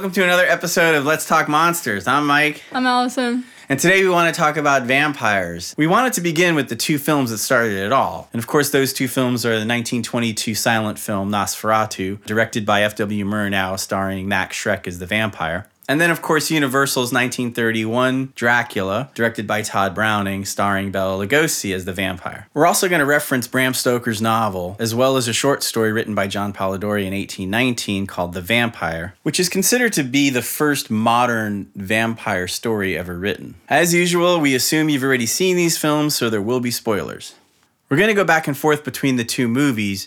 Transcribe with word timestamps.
Welcome 0.00 0.14
to 0.14 0.24
another 0.24 0.46
episode 0.46 0.94
of 0.94 1.04
Let's 1.04 1.26
Talk 1.26 1.46
Monsters. 1.46 2.06
I'm 2.06 2.26
Mike. 2.26 2.62
I'm 2.72 2.86
Allison. 2.86 3.44
And 3.68 3.78
today 3.78 4.02
we 4.02 4.08
want 4.08 4.34
to 4.34 4.40
talk 4.40 4.56
about 4.56 4.84
vampires. 4.84 5.74
We 5.76 5.86
wanted 5.86 6.14
to 6.14 6.22
begin 6.22 6.54
with 6.54 6.70
the 6.70 6.74
two 6.74 6.96
films 6.96 7.28
that 7.28 7.36
started 7.36 7.74
it 7.74 7.92
all. 7.92 8.26
And 8.32 8.40
of 8.40 8.46
course, 8.46 8.70
those 8.70 8.94
two 8.94 9.08
films 9.08 9.44
are 9.44 9.50
the 9.50 9.66
1922 9.66 10.54
silent 10.54 10.98
film 10.98 11.30
Nosferatu, 11.30 12.24
directed 12.24 12.64
by 12.64 12.80
F.W. 12.84 13.26
Murnau, 13.26 13.78
starring 13.78 14.26
Max 14.26 14.56
Schreck 14.56 14.86
as 14.86 15.00
the 15.00 15.06
vampire. 15.06 15.66
And 15.88 16.00
then, 16.00 16.10
of 16.10 16.22
course, 16.22 16.52
Universal's 16.52 17.12
1931 17.12 18.32
Dracula, 18.36 19.10
directed 19.14 19.46
by 19.46 19.62
Tod 19.62 19.92
Browning, 19.92 20.44
starring 20.44 20.92
Bela 20.92 21.26
Lugosi 21.26 21.74
as 21.74 21.84
the 21.84 21.92
vampire. 21.92 22.46
We're 22.54 22.66
also 22.66 22.88
going 22.88 23.00
to 23.00 23.06
reference 23.06 23.48
Bram 23.48 23.74
Stoker's 23.74 24.22
novel, 24.22 24.76
as 24.78 24.94
well 24.94 25.16
as 25.16 25.26
a 25.26 25.32
short 25.32 25.64
story 25.64 25.90
written 25.90 26.14
by 26.14 26.28
John 26.28 26.52
Polidori 26.52 27.06
in 27.06 27.12
1819 27.12 28.06
called 28.06 28.34
The 28.34 28.40
Vampire, 28.40 29.14
which 29.24 29.40
is 29.40 29.48
considered 29.48 29.92
to 29.94 30.04
be 30.04 30.30
the 30.30 30.42
first 30.42 30.90
modern 30.90 31.70
vampire 31.74 32.46
story 32.46 32.96
ever 32.96 33.18
written. 33.18 33.56
As 33.68 33.92
usual, 33.92 34.38
we 34.38 34.54
assume 34.54 34.90
you've 34.90 35.02
already 35.02 35.26
seen 35.26 35.56
these 35.56 35.76
films, 35.76 36.14
so 36.14 36.30
there 36.30 36.40
will 36.40 36.60
be 36.60 36.70
spoilers. 36.70 37.34
We're 37.88 37.96
going 37.96 38.08
to 38.08 38.14
go 38.14 38.24
back 38.24 38.46
and 38.46 38.56
forth 38.56 38.84
between 38.84 39.16
the 39.16 39.24
two 39.24 39.48
movies, 39.48 40.06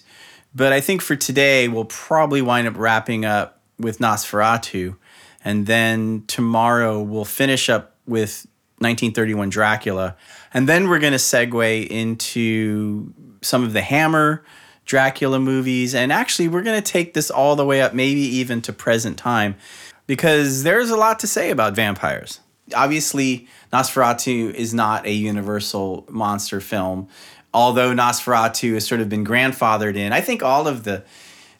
but 0.55 0.71
I 0.71 0.79
think 0.79 1.01
for 1.01 1.17
today, 1.17 1.67
we'll 1.67 1.83
probably 1.83 2.41
wind 2.41 2.69
up 2.69 2.77
wrapping 2.77 3.25
up 3.25 3.59
with 3.77 3.99
Nosferatu 3.99 4.95
and 5.43 5.65
then 5.65 6.23
tomorrow 6.27 7.01
we'll 7.01 7.25
finish 7.25 7.69
up 7.69 7.95
with 8.05 8.47
1931 8.79 9.49
Dracula. 9.49 10.15
And 10.53 10.67
then 10.67 10.89
we're 10.89 10.99
going 10.99 11.13
to 11.13 11.17
segue 11.17 11.87
into 11.87 13.13
some 13.41 13.63
of 13.63 13.73
the 13.73 13.81
Hammer 13.81 14.43
Dracula 14.85 15.39
movies. 15.39 15.95
And 15.95 16.11
actually, 16.11 16.47
we're 16.47 16.63
going 16.63 16.81
to 16.81 16.91
take 16.91 17.13
this 17.13 17.31
all 17.31 17.55
the 17.55 17.65
way 17.65 17.81
up, 17.81 17.93
maybe 17.93 18.21
even 18.21 18.61
to 18.63 18.73
present 18.73 19.17
time, 19.17 19.55
because 20.07 20.63
there's 20.63 20.89
a 20.89 20.97
lot 20.97 21.19
to 21.19 21.27
say 21.27 21.49
about 21.49 21.75
vampires. 21.75 22.39
Obviously, 22.75 23.47
Nosferatu 23.71 24.53
is 24.53 24.73
not 24.73 25.05
a 25.05 25.11
universal 25.11 26.05
monster 26.09 26.59
film, 26.59 27.07
although 27.53 27.93
Nosferatu 27.93 28.73
has 28.73 28.87
sort 28.87 29.01
of 29.01 29.09
been 29.09 29.25
grandfathered 29.25 29.95
in. 29.95 30.13
I 30.13 30.21
think 30.21 30.43
all 30.43 30.67
of 30.67 30.83
the 30.83 31.03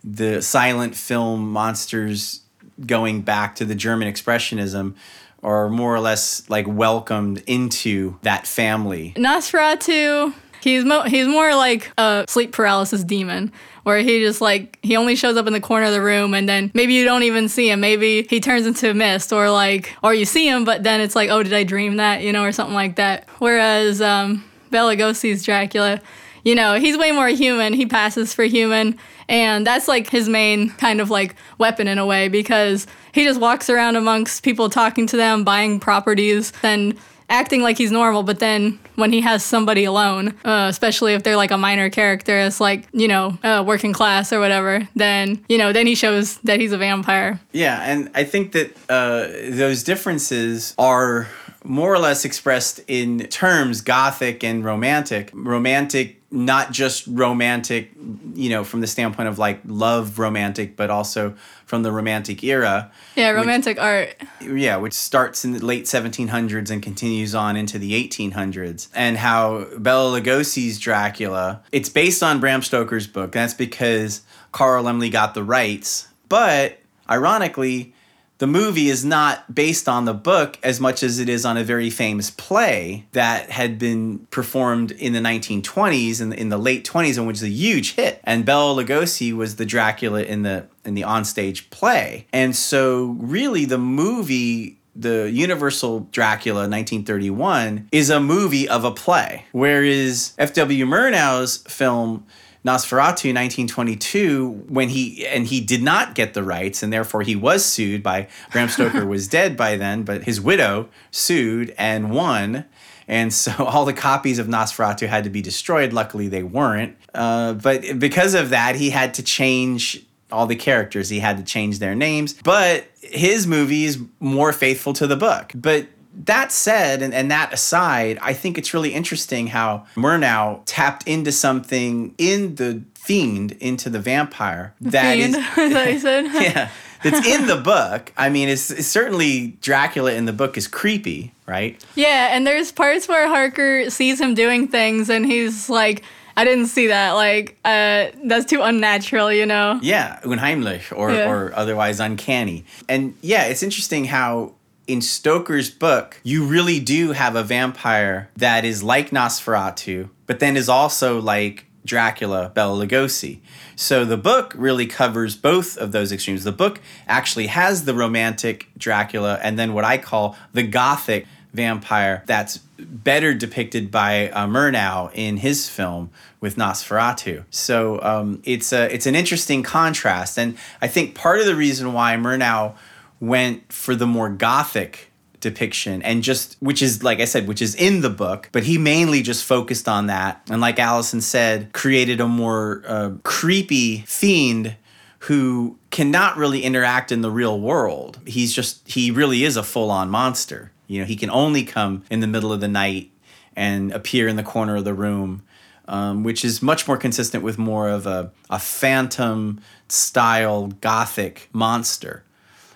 the 0.06 0.42
silent 0.42 0.96
film 0.96 1.50
monsters 1.50 2.43
going 2.86 3.22
back 3.22 3.56
to 3.56 3.66
the 3.66 3.76
German 3.76 4.12
expressionism 4.12 4.96
are 5.42 5.70
more 5.70 5.94
or 5.94 6.00
less 6.00 6.50
like 6.50 6.68
welcomed 6.68 7.44
into 7.48 8.18
that 8.22 8.48
family. 8.48 9.14
Nosferatu, 9.18 10.34
he's 10.62 10.86
mo- 10.86 11.04
he's 11.04 11.28
more 11.28 11.54
like 11.56 11.92
a 11.98 12.26
sleep 12.28 12.54
paralysis 12.54 13.04
demon 13.04 13.52
where 13.84 14.00
he 14.00 14.22
just 14.22 14.40
like 14.40 14.80
he 14.82 14.96
only 14.96 15.16
shows 15.16 15.36
up 15.36 15.46
in 15.46 15.54
the 15.54 15.60
corner 15.60 15.86
of 15.86 15.92
the 15.92 16.02
room 16.02 16.34
and 16.34 16.48
then 16.48 16.72
maybe 16.74 16.94
you 16.94 17.04
don't 17.04 17.24
even 17.24 17.50
see 17.50 17.70
him. 17.70 17.82
Maybe 17.82 18.26
he 18.30 18.40
turns 18.40 18.66
into 18.66 18.90
a 18.90 18.94
mist 18.94 19.34
or 19.34 19.50
like 19.52 19.94
or 20.02 20.14
you 20.14 20.26
see 20.26 20.48
him 20.48 20.64
but 20.64 20.84
then 20.84 21.02
it's 21.02 21.16
like 21.16 21.30
oh 21.30 21.44
did 21.44 21.54
i 21.54 21.64
dream 21.64 21.98
that? 21.98 22.22
You 22.22 22.32
know 22.32 22.44
or 22.44 22.54
something 22.54 22.76
like 22.76 22.96
that. 22.96 23.28
Whereas 23.40 24.02
um 24.02 24.44
bela 24.72 24.96
lugosi's 24.96 25.44
dracula 25.44 26.02
you 26.44 26.56
know 26.56 26.80
he's 26.80 26.98
way 26.98 27.12
more 27.12 27.28
human 27.28 27.74
he 27.74 27.86
passes 27.86 28.34
for 28.34 28.44
human 28.44 28.98
and 29.30 29.66
that's 29.66 29.88
like 29.88 30.10
his 30.10 30.30
main 30.30 30.70
kind 30.72 31.02
of 31.02 31.10
like 31.10 31.36
weapon 31.58 31.88
in 31.88 31.98
a 31.98 32.06
way 32.06 32.28
because 32.28 32.88
he 33.14 33.24
just 33.24 33.40
walks 33.40 33.70
around 33.70 33.96
amongst 33.96 34.44
people 34.44 34.70
talking 34.70 35.08
to 35.08 35.18
them, 35.18 35.44
buying 35.44 35.80
properties, 35.80 36.52
and 36.64 36.98
acting 37.30 37.62
like 37.62 37.78
he's 37.78 37.92
normal, 37.92 38.22
but 38.24 38.40
then 38.40 38.78
when 38.96 39.12
he 39.12 39.22
has 39.22 39.44
somebody 39.44 39.86
alone, 39.86 40.30
uh, 40.46 40.68
especially 40.70 41.14
if 41.14 41.24
they're 41.24 41.38
like 41.38 41.52
a 41.52 41.58
minor 41.58 41.90
character, 41.90 42.38
it's 42.38 42.60
like, 42.60 42.88
you 42.92 43.08
know, 43.08 43.38
uh, 43.44 43.64
working 43.66 43.94
class 43.94 44.34
or 44.34 44.40
whatever, 44.40 44.88
then, 44.96 45.44
you 45.48 45.58
know, 45.58 45.72
then 45.72 45.88
he 45.88 45.96
shows 45.96 46.38
that 46.40 46.60
he's 46.60 46.72
a 46.74 46.78
vampire. 46.78 47.40
Yeah, 47.54 47.82
and 47.82 48.12
I 48.14 48.24
think 48.24 48.52
that 48.52 48.76
uh, 48.90 49.28
those 49.50 49.84
differences 49.84 50.76
are 50.78 51.28
more 51.64 51.94
or 51.94 52.00
less 52.00 52.26
expressed 52.26 52.82
in 52.88 53.20
terms 53.28 53.82
gothic 53.82 54.44
and 54.44 54.66
romantic. 54.66 55.32
Romantic 55.34 56.22
not 56.34 56.72
just 56.72 57.06
romantic, 57.06 57.92
you 58.34 58.50
know, 58.50 58.64
from 58.64 58.82
the 58.82 58.88
standpoint 58.88 59.30
of 59.30 59.38
like 59.38 59.62
love 59.68 60.18
romantic, 60.18 60.76
but 60.76 60.90
also 60.90 61.36
from 61.68 61.84
the 61.84 61.92
romantic 61.92 62.44
era. 62.44 62.92
Yeah, 63.16 63.30
romantic 63.30 63.78
which, 63.78 63.84
art. 63.84 64.16
Yeah, 64.42 64.78
which 64.78 64.94
starts 64.94 65.46
in 65.46 65.52
the 65.52 65.64
late 65.64 65.86
1700s 65.86 66.72
and 66.72 66.82
continues 66.82 67.36
on 67.36 67.56
into 67.56 67.78
the 67.78 67.92
1800s. 67.92 68.90
And 68.96 69.18
how 69.18 69.68
Bela 69.78 70.20
Lugosi's 70.20 70.80
Dracula, 70.80 71.62
it's 71.72 71.90
based 71.90 72.24
on 72.24 72.40
Bram 72.40 72.64
Stoker's 72.64 73.06
book. 73.06 73.32
That's 73.32 73.54
because 73.54 74.24
Carl 74.52 74.86
Laemmle 74.86 75.12
got 75.12 75.36
the 75.36 75.44
rights. 75.44 76.08
But 76.30 76.80
ironically, 77.08 77.94
the 78.44 78.48
movie 78.48 78.90
is 78.90 79.06
not 79.06 79.56
based 79.56 79.88
on 79.88 80.04
the 80.04 80.14
book 80.14 80.60
as 80.64 80.78
much 80.78 81.02
as 81.02 81.18
it 81.18 81.30
is 81.30 81.46
on 81.46 81.56
a 81.56 81.64
very 81.64 81.90
famous 81.90 82.30
play 82.30 83.06
that 83.14 83.50
had 83.50 83.80
been 83.80 84.20
performed 84.32 84.92
in 84.92 85.14
the 85.14 85.22
1920s 85.22 86.20
and 86.20 86.34
in, 86.34 86.40
in 86.40 86.50
the 86.50 86.58
late 86.58 86.84
20s 86.84 87.18
and 87.18 87.26
which 87.26 87.36
was 87.36 87.44
a 87.44 87.48
huge 87.48 87.94
hit. 87.94 88.20
And 88.26 88.44
Bela 88.44 88.84
Lugosi 88.84 89.32
was 89.32 89.56
the 89.56 89.66
Dracula 89.66 90.24
in 90.24 90.42
the 90.42 90.68
in 90.84 90.94
the 90.94 91.04
onstage 91.04 91.70
play. 91.70 92.28
And 92.34 92.54
so 92.54 93.16
really 93.18 93.64
the 93.64 93.78
movie 93.78 94.78
the 94.94 95.32
Universal 95.32 96.10
Dracula 96.12 96.68
1931 96.68 97.88
is 97.94 98.10
a 98.10 98.20
movie 98.20 98.68
of 98.68 98.84
a 98.84 98.92
play, 98.92 99.46
whereas 99.54 100.34
F.W. 100.38 100.86
Murnau's 100.86 101.58
film 101.60 102.26
Nosferatu 102.66 103.34
1922 103.34 104.66
when 104.70 104.90
he 104.90 105.28
and 105.28 105.48
he 105.48 105.60
did 105.60 105.84
not 105.84 106.16
get 106.16 106.34
the 106.34 106.44
rights 106.44 106.82
and 106.82 106.94
therefore 106.94 107.22
he 107.22 107.36
was 107.36 107.66
sued 107.66 108.02
by 108.02 108.28
Bram 108.52 108.70
Stoker 108.70 109.06
was 109.06 109.28
dead 109.28 109.58
by 109.58 109.76
then 109.76 110.04
but 110.04 110.24
his 110.24 110.40
widow 110.40 110.90
sued 111.12 111.74
and 111.78 112.12
won. 112.12 112.66
And 113.08 113.34
so 113.34 113.52
all 113.60 113.84
the 113.84 113.94
copies 113.94 114.40
of 114.40 114.48
Nosferatu 114.48 115.08
had 115.08 115.26
to 115.26 115.30
be 115.30 115.42
destroyed. 115.42 115.92
Luckily 115.92 116.30
they 116.30 116.44
weren't. 116.44 116.96
Uh, 117.14 117.54
but 117.54 118.00
because 118.00 118.34
of 118.34 118.50
that 118.52 118.76
he 118.76 118.92
had 118.92 119.14
to 119.16 119.24
change 119.24 120.06
all 120.34 120.48
the 120.48 120.56
characters. 120.56 121.10
He 121.10 121.20
had 121.20 121.38
to 121.38 121.44
change 121.44 121.80
their 121.80 121.96
names. 121.96 122.34
But 122.44 122.88
his 123.02 123.48
movie 123.48 123.86
is 123.86 124.00
more 124.20 124.52
faithful 124.52 124.92
to 124.94 125.08
the 125.08 125.16
book. 125.16 125.52
But 125.56 125.88
that 126.26 126.52
said, 126.52 127.02
and, 127.02 127.14
and 127.14 127.32
that 127.32 127.54
aside, 127.54 128.20
I 128.22 128.34
think 128.34 128.58
it's 128.58 128.74
really 128.74 128.94
interesting 128.94 129.48
how 129.48 129.86
Murnau 129.96 130.62
tapped 130.66 131.08
into 131.08 131.32
something 131.32 132.14
in 132.18 132.56
the 132.56 132.84
fiend, 132.96 133.54
into 133.54 133.90
the 133.90 134.00
vampire. 134.00 134.74
That 134.82 135.16
fiend, 135.16 135.36
is, 135.36 135.56
that 135.56 136.02
said? 136.02 136.26
yeah. 136.34 136.70
That's 137.04 137.28
in 137.28 137.48
the 137.48 137.58
book. 137.58 138.14
I 138.16 138.30
mean, 138.30 138.48
it's, 138.48 138.72
it's, 138.72 138.88
certainly 138.88 139.58
Dracula 139.62 140.14
in 140.14 140.24
the 140.24 140.32
book 140.32 140.58
is 140.58 140.68
creepy, 140.68 141.34
right? 141.46 141.84
Yeah, 141.96 142.30
and 142.32 142.48
there's 142.48 142.72
parts 142.72 143.10
where 143.10 143.28
Harker 143.28 143.90
sees 143.90 144.22
him 144.22 144.36
doing 144.36 144.70
things 144.70 145.10
and 145.10 145.26
he's 145.26 145.70
like, 145.70 146.04
I 146.38 146.46
didn't 146.46 146.68
see 146.68 146.88
that. 146.88 147.12
Like, 147.12 147.58
uh, 147.66 148.08
that's 148.24 148.46
too 148.46 148.62
unnatural, 148.62 149.32
you 149.34 149.46
know? 149.46 149.80
Yeah, 149.84 150.20
unheimlich 150.24 150.98
or, 150.98 151.12
yeah. 151.12 151.30
or 151.30 151.52
otherwise 151.56 152.00
uncanny. 152.00 152.66
And 152.88 153.16
yeah, 153.22 153.46
it's 153.46 153.64
interesting 153.64 154.06
how 154.06 154.54
in 154.88 155.02
Stoker's 155.02 155.70
book, 155.70 156.20
you 156.24 156.46
really 156.46 156.80
do 156.80 157.12
have 157.12 157.36
a 157.36 157.44
vampire 157.44 158.30
that 158.36 158.66
is 158.66 158.84
like 158.84 159.12
Nosferatu, 159.12 160.10
but 160.26 160.40
then 160.40 160.58
is 160.58 160.70
also 160.70 161.22
like 161.22 161.66
Dracula, 161.86 162.52
Bela 162.54 162.86
Lugosi. 162.86 163.40
So 163.76 164.06
the 164.06 164.18
book 164.18 164.54
really 164.56 164.86
covers 164.86 165.36
both 165.36 165.78
of 165.78 165.92
those 165.92 166.12
extremes. 166.12 166.44
The 166.44 166.52
book 166.52 166.80
actually 167.08 167.48
has 167.48 167.86
the 167.86 167.94
romantic 167.94 168.68
Dracula 168.78 169.40
and 169.42 169.58
then 169.58 169.74
what 169.74 169.84
I 169.84 169.98
call 169.98 170.38
the 170.54 170.64
gothic 170.64 171.26
vampire 171.54 172.24
that's 172.26 172.58
better 172.80 173.34
depicted 173.34 173.92
by 173.92 174.30
uh, 174.30 174.48
Murnau 174.48 175.12
in 175.14 175.38
his 175.38 175.70
film 175.70 176.10
with 176.40 176.56
Nosferatu. 176.56 177.46
So 177.50 178.02
um, 178.02 178.42
it's 178.44 178.74
a 178.74 178.94
it's 178.94 179.06
an 179.06 179.16
interesting 179.16 179.64
contrast, 179.64 180.38
and 180.38 180.58
I 180.82 180.88
think 180.88 181.16
part 181.16 181.40
of 181.40 181.46
the 181.46 181.56
reason 181.56 181.94
why 181.94 182.16
Murnau 182.16 182.76
went 183.24 183.72
for 183.72 183.96
the 183.96 184.06
more 184.06 184.30
gothic 184.30 185.10
depiction 185.40 186.02
and 186.02 186.24
just 186.24 186.58
which 186.60 186.82
is 186.82 187.04
like 187.04 187.22
I 187.22 187.26
said 187.26 187.48
which 187.48 187.62
is 187.62 187.74
in 187.76 188.02
the 188.02 188.10
book 188.10 188.50
but 188.52 188.64
he 188.64 188.78
mainly 188.78 189.22
just 189.22 189.46
focused 189.46 189.88
on 189.88 190.08
that. 190.08 190.42
And 190.50 190.60
like 190.60 190.78
Allison 190.78 191.22
said 191.22 191.72
created 191.72 192.20
a 192.20 192.28
more 192.28 192.84
uh, 192.86 193.12
creepy 193.24 194.00
fiend 194.00 194.76
who 195.20 195.78
cannot 195.90 196.36
really 196.36 196.64
interact 196.64 197.14
in 197.14 197.22
the 197.22 197.32
real 197.32 197.60
world. 197.60 198.20
He's 198.26 198.54
just 198.54 198.86
he 198.86 199.10
really 199.10 199.46
is 199.46 199.56
a 199.56 199.64
full-on 199.64 200.10
monster. 200.10 200.72
You 200.88 201.00
know 201.00 201.06
he 201.06 201.16
can 201.16 201.30
only 201.30 201.64
come 201.64 202.04
in 202.10 202.20
the 202.20 202.28
middle 202.28 202.52
of 202.52 202.60
the 202.60 202.68
night 202.68 203.10
and 203.56 203.94
appear 203.94 204.28
in 204.28 204.36
the 204.36 204.44
corner 204.44 204.76
of 204.76 204.84
the 204.84 204.94
room 204.94 205.44
um, 205.88 206.24
which 206.24 206.44
is 206.44 206.62
much 206.62 206.88
more 206.88 206.98
consistent 206.98 207.44
with 207.44 207.58
more 207.58 207.90
of 207.90 208.08
a, 208.08 208.32
a 208.50 208.60
phantom 208.60 209.62
style 209.88 210.68
gothic 210.68 211.50
monster 211.54 212.24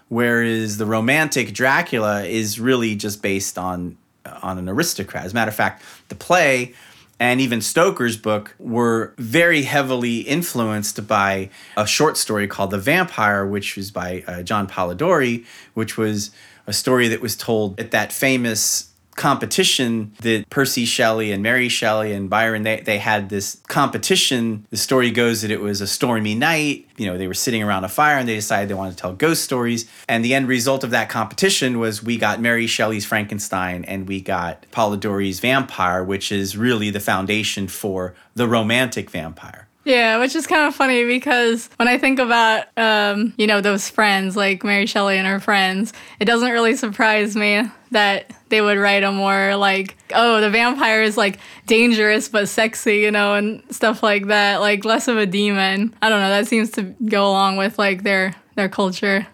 whereas 0.10 0.78
the 0.78 0.86
romantic 0.86 1.54
Dracula 1.54 2.24
is 2.24 2.60
really 2.60 2.96
just 2.96 3.22
based 3.22 3.58
on 3.58 3.98
on 4.44 4.58
an 4.58 4.68
aristocrat. 4.68 5.26
As 5.26 5.32
a 5.32 5.36
matter 5.36 5.50
of 5.50 5.56
fact, 5.56 5.82
the 6.10 6.16
play 6.16 6.74
and 7.20 7.42
even 7.42 7.62
Stoker's 7.62 8.18
book 8.18 8.54
were 8.60 9.14
very 9.18 9.64
heavily 9.64 10.20
influenced 10.20 11.08
by 11.08 11.50
a 11.76 11.88
short 11.88 12.16
story 12.16 12.48
called 12.48 12.72
The 12.72 12.78
Vampire, 12.78 13.46
which 13.46 13.76
was 13.76 13.90
by 13.90 14.24
uh, 14.28 14.44
John 14.44 14.68
Polidori, 14.68 15.46
which 15.74 15.98
was 15.98 16.32
a 16.68 16.74
story 16.74 17.08
that 17.08 17.22
was 17.22 17.36
told 17.36 17.80
at 17.80 17.92
that 17.92 18.14
famous 18.14 18.92
competition 19.18 20.14
that 20.22 20.50
Percy 20.50 20.86
Shelley 20.86 21.34
and 21.34 21.44
Mary 21.44 21.68
Shelley 21.68 22.14
and 22.14 22.30
Byron 22.30 22.64
they, 22.64 22.80
they 22.80 23.00
had 23.00 23.30
this 23.30 23.62
competition. 23.68 24.66
The 24.70 24.78
story 24.78 25.12
goes 25.12 25.42
that 25.42 25.52
it 25.52 25.60
was 25.60 25.82
a 25.82 25.88
stormy 25.88 26.36
night. 26.36 26.88
You 26.96 27.08
know, 27.08 27.18
they 27.18 27.28
were 27.28 27.34
sitting 27.34 27.62
around 27.62 27.84
a 27.84 27.90
fire 27.90 28.18
and 28.18 28.30
they 28.30 28.36
decided 28.36 28.70
they 28.70 28.76
wanted 28.76 28.92
to 28.92 28.98
tell 28.98 29.14
ghost 29.14 29.44
stories. 29.44 29.90
And 30.08 30.24
the 30.24 30.34
end 30.34 30.48
result 30.48 30.84
of 30.84 30.92
that 30.92 31.10
competition 31.10 31.80
was 31.80 32.02
we 32.02 32.18
got 32.18 32.40
Mary 32.40 32.68
Shelley's 32.68 33.06
Frankenstein 33.06 33.84
and 33.86 34.08
we 34.08 34.22
got 34.22 34.66
Polidori's 34.72 35.40
Vampire, 35.40 36.04
which 36.04 36.32
is 36.32 36.56
really 36.56 36.90
the 36.90 37.00
foundation 37.00 37.68
for 37.68 38.16
the 38.36 38.48
romantic 38.48 39.10
vampire. 39.10 39.67
Yeah, 39.88 40.20
which 40.20 40.36
is 40.36 40.46
kind 40.46 40.68
of 40.68 40.76
funny 40.76 41.06
because 41.06 41.70
when 41.78 41.88
I 41.88 41.98
think 41.98 42.20
about, 42.20 42.66
um, 42.78 43.34
you 43.38 43.48
know, 43.48 43.62
those 43.62 43.90
friends 43.90 44.36
like 44.36 44.62
Mary 44.62 44.86
Shelley 44.86 45.18
and 45.18 45.26
her 45.26 45.40
friends, 45.40 45.94
it 46.20 46.26
doesn't 46.26 46.52
really 46.52 46.76
surprise 46.76 47.38
me 47.38 47.62
that 47.92 48.34
they 48.50 48.60
would 48.60 48.78
write 48.78 49.04
a 49.04 49.14
more 49.14 49.56
like, 49.56 49.96
oh, 50.14 50.42
the 50.42 50.50
vampire 50.50 51.02
is 51.02 51.16
like 51.16 51.40
dangerous 51.68 52.28
but 52.28 52.50
sexy, 52.50 52.98
you 52.98 53.12
know, 53.12 53.36
and 53.36 53.64
stuff 53.74 54.04
like 54.04 54.28
that. 54.28 54.60
Like 54.60 54.84
less 54.84 55.08
of 55.08 55.16
a 55.18 55.26
demon. 55.26 55.96
I 56.02 56.10
don't 56.10 56.20
know. 56.20 56.30
That 56.32 56.48
seems 56.48 56.70
to 56.72 56.82
go 57.06 57.26
along 57.26 57.56
with 57.56 57.80
like 57.80 58.04
their 58.04 58.36
their 58.56 58.68
culture. 58.68 59.26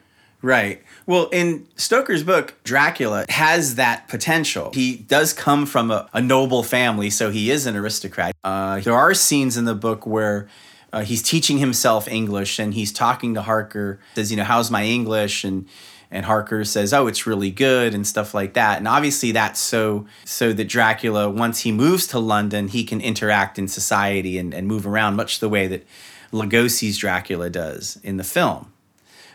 Right. 0.43 0.83
Well, 1.05 1.27
in 1.29 1.67
Stoker's 1.75 2.23
book, 2.23 2.53
Dracula 2.63 3.25
has 3.29 3.75
that 3.75 4.07
potential. 4.07 4.71
He 4.73 4.97
does 4.97 5.33
come 5.33 5.65
from 5.65 5.91
a, 5.91 6.09
a 6.13 6.21
noble 6.21 6.63
family, 6.63 7.09
so 7.09 7.29
he 7.29 7.51
is 7.51 7.65
an 7.65 7.75
aristocrat. 7.75 8.35
Uh, 8.43 8.79
there 8.79 8.93
are 8.93 9.13
scenes 9.13 9.57
in 9.57 9.65
the 9.65 9.75
book 9.75 10.05
where 10.07 10.47
uh, 10.93 11.01
he's 11.01 11.21
teaching 11.21 11.57
himself 11.57 12.07
English 12.07 12.59
and 12.59 12.73
he's 12.73 12.93
talking 12.93 13.33
to 13.33 13.41
Harker, 13.41 13.99
says, 14.15 14.31
you 14.31 14.37
know, 14.37 14.43
how's 14.43 14.71
my 14.71 14.83
English? 14.83 15.43
And 15.43 15.67
and 16.13 16.25
Harker 16.25 16.63
says, 16.63 16.93
"Oh, 16.93 17.07
it's 17.07 17.25
really 17.25 17.49
good" 17.49 17.95
and 17.95 18.05
stuff 18.05 18.35
like 18.35 18.53
that. 18.53 18.77
And 18.77 18.87
obviously, 18.87 19.31
that's 19.31 19.59
so 19.59 20.05
so 20.23 20.53
that 20.53 20.65
Dracula, 20.65 21.27
once 21.27 21.61
he 21.61 21.71
moves 21.71 22.05
to 22.07 22.19
London, 22.19 22.67
he 22.67 22.83
can 22.83 23.01
interact 23.01 23.57
in 23.57 23.67
society 23.67 24.37
and, 24.37 24.53
and 24.53 24.67
move 24.67 24.85
around, 24.85 25.15
much 25.15 25.39
the 25.39 25.49
way 25.49 25.65
that 25.65 25.85
Lugosi's 26.31 26.99
Dracula 26.99 27.49
does 27.49 27.99
in 28.03 28.17
the 28.17 28.23
film. 28.23 28.71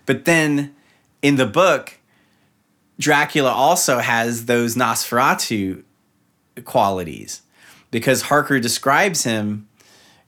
But 0.07 0.25
then 0.25 0.75
in 1.23 1.37
the 1.37 1.47
book, 1.47 1.99
Dracula 2.99 3.51
also 3.51 3.99
has 3.99 4.47
those 4.47 4.75
Nosferatu 4.75 5.85
qualities 6.65 7.43
because 7.91 8.23
Harker 8.23 8.59
describes 8.61 9.25
him. 9.25 9.69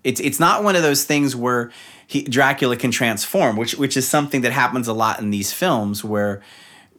It's 0.05 0.21
it's 0.21 0.41
not 0.41 0.65
one 0.65 0.77
of 0.77 0.83
those 0.83 1.05
things 1.05 1.37
where 1.37 1.71
he, 2.07 2.23
Dracula 2.23 2.77
can 2.77 2.91
transform, 2.91 3.57
which 3.57 3.75
which 3.75 3.97
is 3.97 4.09
something 4.09 4.41
that 4.43 4.53
happens 4.53 4.89
a 4.89 4.93
lot 4.93 5.21
in 5.21 5.31
these 5.31 5.53
films 5.53 6.03
where, 6.05 6.43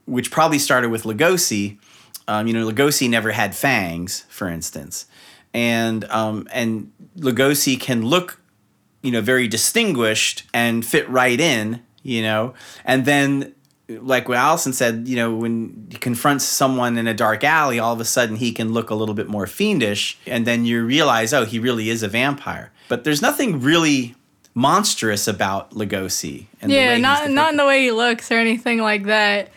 which 0.05 0.29
probably 0.29 0.59
started 0.59 0.89
with 0.89 1.03
Lugosi. 1.03 1.77
Um, 2.27 2.47
you 2.47 2.53
know, 2.53 2.69
Lugosi 2.69 3.09
never 3.09 3.31
had 3.31 3.55
fangs, 3.55 4.25
for 4.29 4.47
instance, 4.47 5.07
and 5.53 6.05
um, 6.05 6.47
and 6.53 6.91
Lugosi 7.17 7.79
can 7.79 8.05
look, 8.05 8.39
you 9.01 9.11
know, 9.11 9.21
very 9.21 9.47
distinguished 9.47 10.43
and 10.53 10.85
fit 10.85 11.09
right 11.09 11.39
in, 11.39 11.81
you 12.03 12.21
know, 12.21 12.53
and 12.85 13.05
then 13.05 13.55
like 13.99 14.29
what 14.29 14.37
Allison 14.37 14.73
said, 14.73 15.07
you 15.07 15.15
know, 15.15 15.33
when 15.33 15.87
he 15.89 15.97
confronts 15.97 16.45
someone 16.45 16.97
in 16.97 17.07
a 17.07 17.13
dark 17.13 17.43
alley, 17.43 17.79
all 17.79 17.93
of 17.93 17.99
a 17.99 18.05
sudden 18.05 18.35
he 18.35 18.51
can 18.51 18.73
look 18.73 18.89
a 18.89 18.95
little 18.95 19.15
bit 19.15 19.27
more 19.27 19.47
fiendish, 19.47 20.17
and 20.25 20.45
then 20.45 20.65
you 20.65 20.85
realize, 20.85 21.33
oh, 21.33 21.45
he 21.45 21.59
really 21.59 21.89
is 21.89 22.03
a 22.03 22.07
vampire. 22.07 22.71
But 22.87 23.03
there's 23.03 23.21
nothing 23.21 23.61
really 23.61 24.15
monstrous 24.53 25.27
about 25.27 25.71
Lugosi. 25.71 26.45
And 26.61 26.71
yeah, 26.71 26.97
not 26.97 27.29
not 27.29 27.51
in 27.51 27.57
the 27.57 27.65
way 27.65 27.83
he 27.83 27.91
looks 27.91 28.31
or 28.31 28.35
anything 28.35 28.79
like 28.79 29.05
that. 29.05 29.49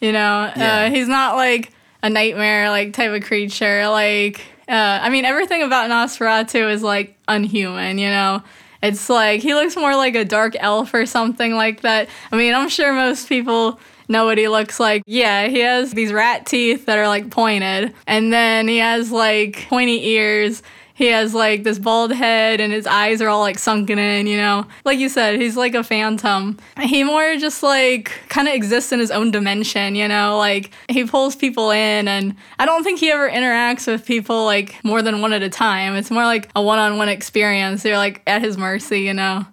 You 0.00 0.12
know, 0.12 0.42
uh, 0.42 0.52
yeah. 0.56 0.76
uh, 0.76 0.90
he's 0.90 1.08
not 1.08 1.36
like 1.36 1.72
a 2.02 2.10
nightmare 2.10 2.70
like 2.70 2.92
type 2.92 3.10
of 3.10 3.26
creature. 3.26 3.88
Like, 3.88 4.40
uh, 4.68 5.00
I 5.02 5.10
mean, 5.10 5.24
everything 5.24 5.62
about 5.62 5.90
Nosferatu 5.90 6.72
is 6.72 6.82
like 6.82 7.16
unhuman. 7.26 7.98
You 7.98 8.08
know, 8.08 8.42
it's 8.82 9.08
like 9.08 9.40
he 9.42 9.54
looks 9.54 9.76
more 9.76 9.96
like 9.96 10.14
a 10.14 10.24
dark 10.24 10.54
elf 10.58 10.94
or 10.94 11.06
something 11.06 11.54
like 11.54 11.82
that. 11.82 12.08
I 12.32 12.36
mean, 12.36 12.54
I'm 12.54 12.68
sure 12.68 12.92
most 12.92 13.28
people 13.28 13.80
know 14.08 14.24
what 14.24 14.38
he 14.38 14.48
looks 14.48 14.80
like. 14.80 15.02
Yeah, 15.06 15.48
he 15.48 15.60
has 15.60 15.92
these 15.92 16.12
rat 16.12 16.46
teeth 16.46 16.86
that 16.86 16.98
are 16.98 17.08
like 17.08 17.30
pointed, 17.30 17.94
and 18.06 18.32
then 18.32 18.68
he 18.68 18.78
has 18.78 19.10
like 19.10 19.66
pointy 19.68 20.08
ears 20.08 20.62
he 20.98 21.06
has 21.06 21.32
like 21.32 21.62
this 21.62 21.78
bald 21.78 22.10
head 22.10 22.60
and 22.60 22.72
his 22.72 22.84
eyes 22.84 23.22
are 23.22 23.28
all 23.28 23.38
like 23.40 23.56
sunken 23.56 24.00
in, 24.00 24.26
you 24.26 24.36
know? 24.36 24.66
Like 24.84 24.98
you 24.98 25.08
said, 25.08 25.40
he's 25.40 25.56
like 25.56 25.76
a 25.76 25.84
phantom. 25.84 26.58
He 26.80 27.04
more 27.04 27.36
just 27.36 27.62
like 27.62 28.10
kind 28.28 28.48
of 28.48 28.54
exists 28.54 28.90
in 28.90 28.98
his 28.98 29.12
own 29.12 29.30
dimension, 29.30 29.94
you 29.94 30.08
know? 30.08 30.36
Like 30.36 30.72
he 30.88 31.04
pulls 31.04 31.36
people 31.36 31.70
in 31.70 32.08
and 32.08 32.34
I 32.58 32.66
don't 32.66 32.82
think 32.82 32.98
he 32.98 33.12
ever 33.12 33.30
interacts 33.30 33.86
with 33.86 34.04
people 34.04 34.44
like 34.44 34.74
more 34.82 35.00
than 35.00 35.20
one 35.20 35.32
at 35.32 35.40
a 35.40 35.48
time. 35.48 35.94
It's 35.94 36.10
more 36.10 36.24
like 36.24 36.50
a 36.56 36.60
one 36.60 36.80
on 36.80 36.98
one 36.98 37.08
experience. 37.08 37.84
You're 37.84 37.96
like 37.96 38.20
at 38.26 38.42
his 38.42 38.58
mercy, 38.58 39.02
you 39.02 39.14
know? 39.14 39.46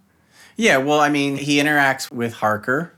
Yeah, 0.58 0.78
well, 0.78 1.00
I 1.00 1.10
mean, 1.10 1.38
he 1.38 1.58
interacts 1.58 2.10
with 2.10 2.34
Harker, 2.34 2.92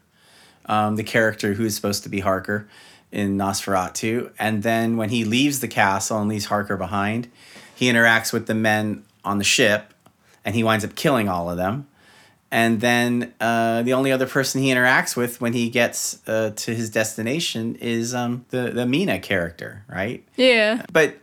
um, 0.68 0.96
the 0.96 1.04
character 1.04 1.54
who's 1.54 1.76
supposed 1.76 2.04
to 2.04 2.10
be 2.10 2.22
Harker 2.22 2.70
in 3.12 3.38
Nosferatu. 3.38 4.32
And 4.40 4.64
then 4.64 4.96
when 4.96 5.10
he 5.10 5.26
leaves 5.26 5.60
the 5.60 5.68
castle 5.68 6.20
and 6.22 6.30
leaves 6.30 6.46
Harker 6.46 6.78
behind, 6.78 7.30
he 7.78 7.92
interacts 7.92 8.34
with 8.34 8.48
the 8.48 8.56
men 8.56 9.04
on 9.24 9.38
the 9.38 9.44
ship 9.44 9.94
and 10.44 10.56
he 10.56 10.64
winds 10.64 10.84
up 10.84 10.96
killing 10.96 11.30
all 11.30 11.50
of 11.50 11.58
them. 11.58 11.88
And 12.50 12.82
then 12.82 13.34
uh, 13.40 13.84
the 13.84 13.94
only 13.94 14.12
other 14.12 14.26
person 14.26 14.62
he 14.62 14.70
interacts 14.70 15.16
with 15.16 15.40
when 15.40 15.54
he 15.54 15.70
gets 15.70 16.28
uh, 16.28 16.52
to 16.56 16.74
his 16.74 16.90
destination 16.90 17.76
is 17.76 18.16
um, 18.16 18.46
the, 18.50 18.72
the 18.72 18.86
Mina 18.86 19.20
character, 19.20 19.84
right? 19.88 20.26
Yeah. 20.38 20.86
But 20.92 21.18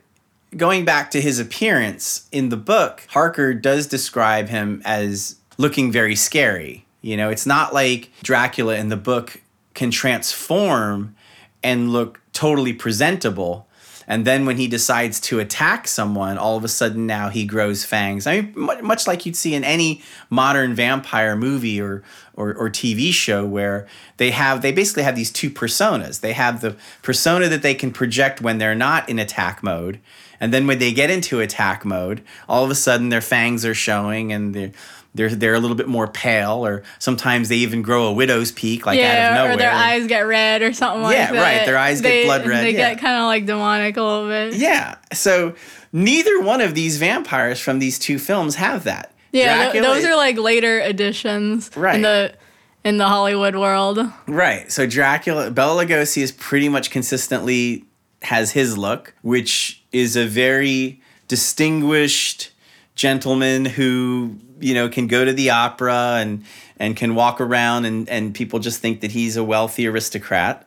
going 0.56 0.84
back 0.84 1.10
to 1.10 1.20
his 1.20 1.40
appearance 1.40 2.28
in 2.30 2.50
the 2.50 2.56
book, 2.56 3.04
Harker 3.08 3.52
does 3.52 3.88
describe 3.88 4.48
him 4.48 4.80
as 4.84 5.36
looking 5.58 5.90
very 5.90 6.14
scary. 6.14 6.84
You 7.00 7.16
know, 7.16 7.30
it's 7.30 7.46
not 7.46 7.74
like 7.74 8.10
Dracula 8.22 8.76
in 8.76 8.90
the 8.90 8.96
book 8.96 9.40
can 9.72 9.90
transform 9.90 11.16
and 11.64 11.90
look 11.90 12.20
totally 12.32 12.72
presentable 12.72 13.66
and 14.06 14.26
then 14.26 14.46
when 14.46 14.56
he 14.56 14.68
decides 14.68 15.20
to 15.20 15.40
attack 15.40 15.88
someone, 15.88 16.38
all 16.38 16.56
of 16.56 16.64
a 16.64 16.68
sudden 16.68 17.06
now 17.06 17.28
he 17.28 17.44
grows 17.44 17.84
fangs. 17.84 18.26
I 18.26 18.42
mean, 18.42 18.54
much 18.82 19.06
like 19.06 19.24
you'd 19.24 19.36
see 19.36 19.54
in 19.54 19.64
any 19.64 20.02
modern 20.30 20.74
vampire 20.74 21.36
movie 21.36 21.80
or, 21.80 22.02
or, 22.34 22.54
or 22.54 22.68
TV 22.68 23.12
show 23.12 23.44
where 23.44 23.86
they 24.16 24.30
have, 24.30 24.62
they 24.62 24.72
basically 24.72 25.02
have 25.02 25.16
these 25.16 25.30
two 25.30 25.50
personas. 25.50 26.20
They 26.20 26.32
have 26.32 26.60
the 26.60 26.76
persona 27.02 27.48
that 27.48 27.62
they 27.62 27.74
can 27.74 27.92
project 27.92 28.40
when 28.40 28.58
they're 28.58 28.74
not 28.74 29.08
in 29.08 29.18
attack 29.18 29.62
mode. 29.62 30.00
And 30.40 30.52
then 30.52 30.66
when 30.66 30.78
they 30.78 30.92
get 30.92 31.10
into 31.10 31.40
attack 31.40 31.84
mode, 31.84 32.22
all 32.48 32.64
of 32.64 32.70
a 32.70 32.74
sudden 32.74 33.08
their 33.08 33.20
fangs 33.20 33.64
are 33.64 33.74
showing 33.74 34.32
and 34.32 34.54
they're, 34.54 34.72
they're 35.14 35.30
they're 35.30 35.54
a 35.54 35.60
little 35.60 35.76
bit 35.76 35.88
more 35.88 36.08
pale, 36.08 36.66
or 36.66 36.82
sometimes 36.98 37.48
they 37.48 37.56
even 37.56 37.82
grow 37.82 38.06
a 38.06 38.12
widow's 38.12 38.50
peak, 38.52 38.84
like 38.84 38.98
yeah, 38.98 39.28
out 39.28 39.30
of 39.30 39.36
nowhere. 39.36 39.54
or 39.54 39.56
their 39.56 39.72
eyes 39.72 40.06
get 40.06 40.20
red 40.20 40.62
or 40.62 40.72
something 40.72 41.02
yeah, 41.02 41.06
like 41.06 41.16
that. 41.16 41.34
Yeah, 41.34 41.40
right. 41.40 41.66
Their 41.66 41.78
eyes 41.78 42.02
they, 42.02 42.22
get 42.22 42.26
blood 42.26 42.46
red. 42.46 42.64
They 42.64 42.72
yeah. 42.72 42.94
get 42.94 43.00
kind 43.00 43.16
of 43.16 43.24
like 43.24 43.46
demonic 43.46 43.96
a 43.96 44.02
little 44.02 44.28
bit. 44.28 44.54
Yeah. 44.54 44.96
So 45.12 45.54
neither 45.92 46.40
one 46.40 46.60
of 46.60 46.74
these 46.74 46.98
vampires 46.98 47.60
from 47.60 47.78
these 47.78 47.98
two 47.98 48.18
films 48.18 48.56
have 48.56 48.84
that. 48.84 49.12
Yeah, 49.32 49.72
th- 49.72 49.82
those 49.82 50.04
are 50.04 50.16
like 50.16 50.36
later 50.36 50.80
additions 50.80 51.70
right. 51.76 51.96
in 51.96 52.02
the 52.02 52.34
in 52.84 52.98
the 52.98 53.08
Hollywood 53.08 53.56
world. 53.56 53.98
Right. 54.26 54.70
So 54.70 54.86
Dracula, 54.86 55.50
Bela 55.50 55.84
Lugosi 55.84 56.22
is 56.22 56.32
pretty 56.32 56.68
much 56.68 56.90
consistently 56.90 57.84
has 58.22 58.52
his 58.52 58.78
look, 58.78 59.14
which 59.22 59.82
is 59.92 60.16
a 60.16 60.26
very 60.26 61.00
distinguished 61.28 62.50
gentleman 62.94 63.64
who 63.64 64.36
you 64.60 64.74
know 64.74 64.88
can 64.88 65.06
go 65.06 65.24
to 65.24 65.32
the 65.32 65.50
opera 65.50 66.18
and 66.20 66.44
and 66.78 66.96
can 66.96 67.14
walk 67.14 67.40
around 67.40 67.84
and 67.84 68.08
and 68.08 68.34
people 68.34 68.58
just 68.58 68.80
think 68.80 69.00
that 69.00 69.12
he's 69.12 69.36
a 69.36 69.44
wealthy 69.44 69.86
aristocrat. 69.86 70.66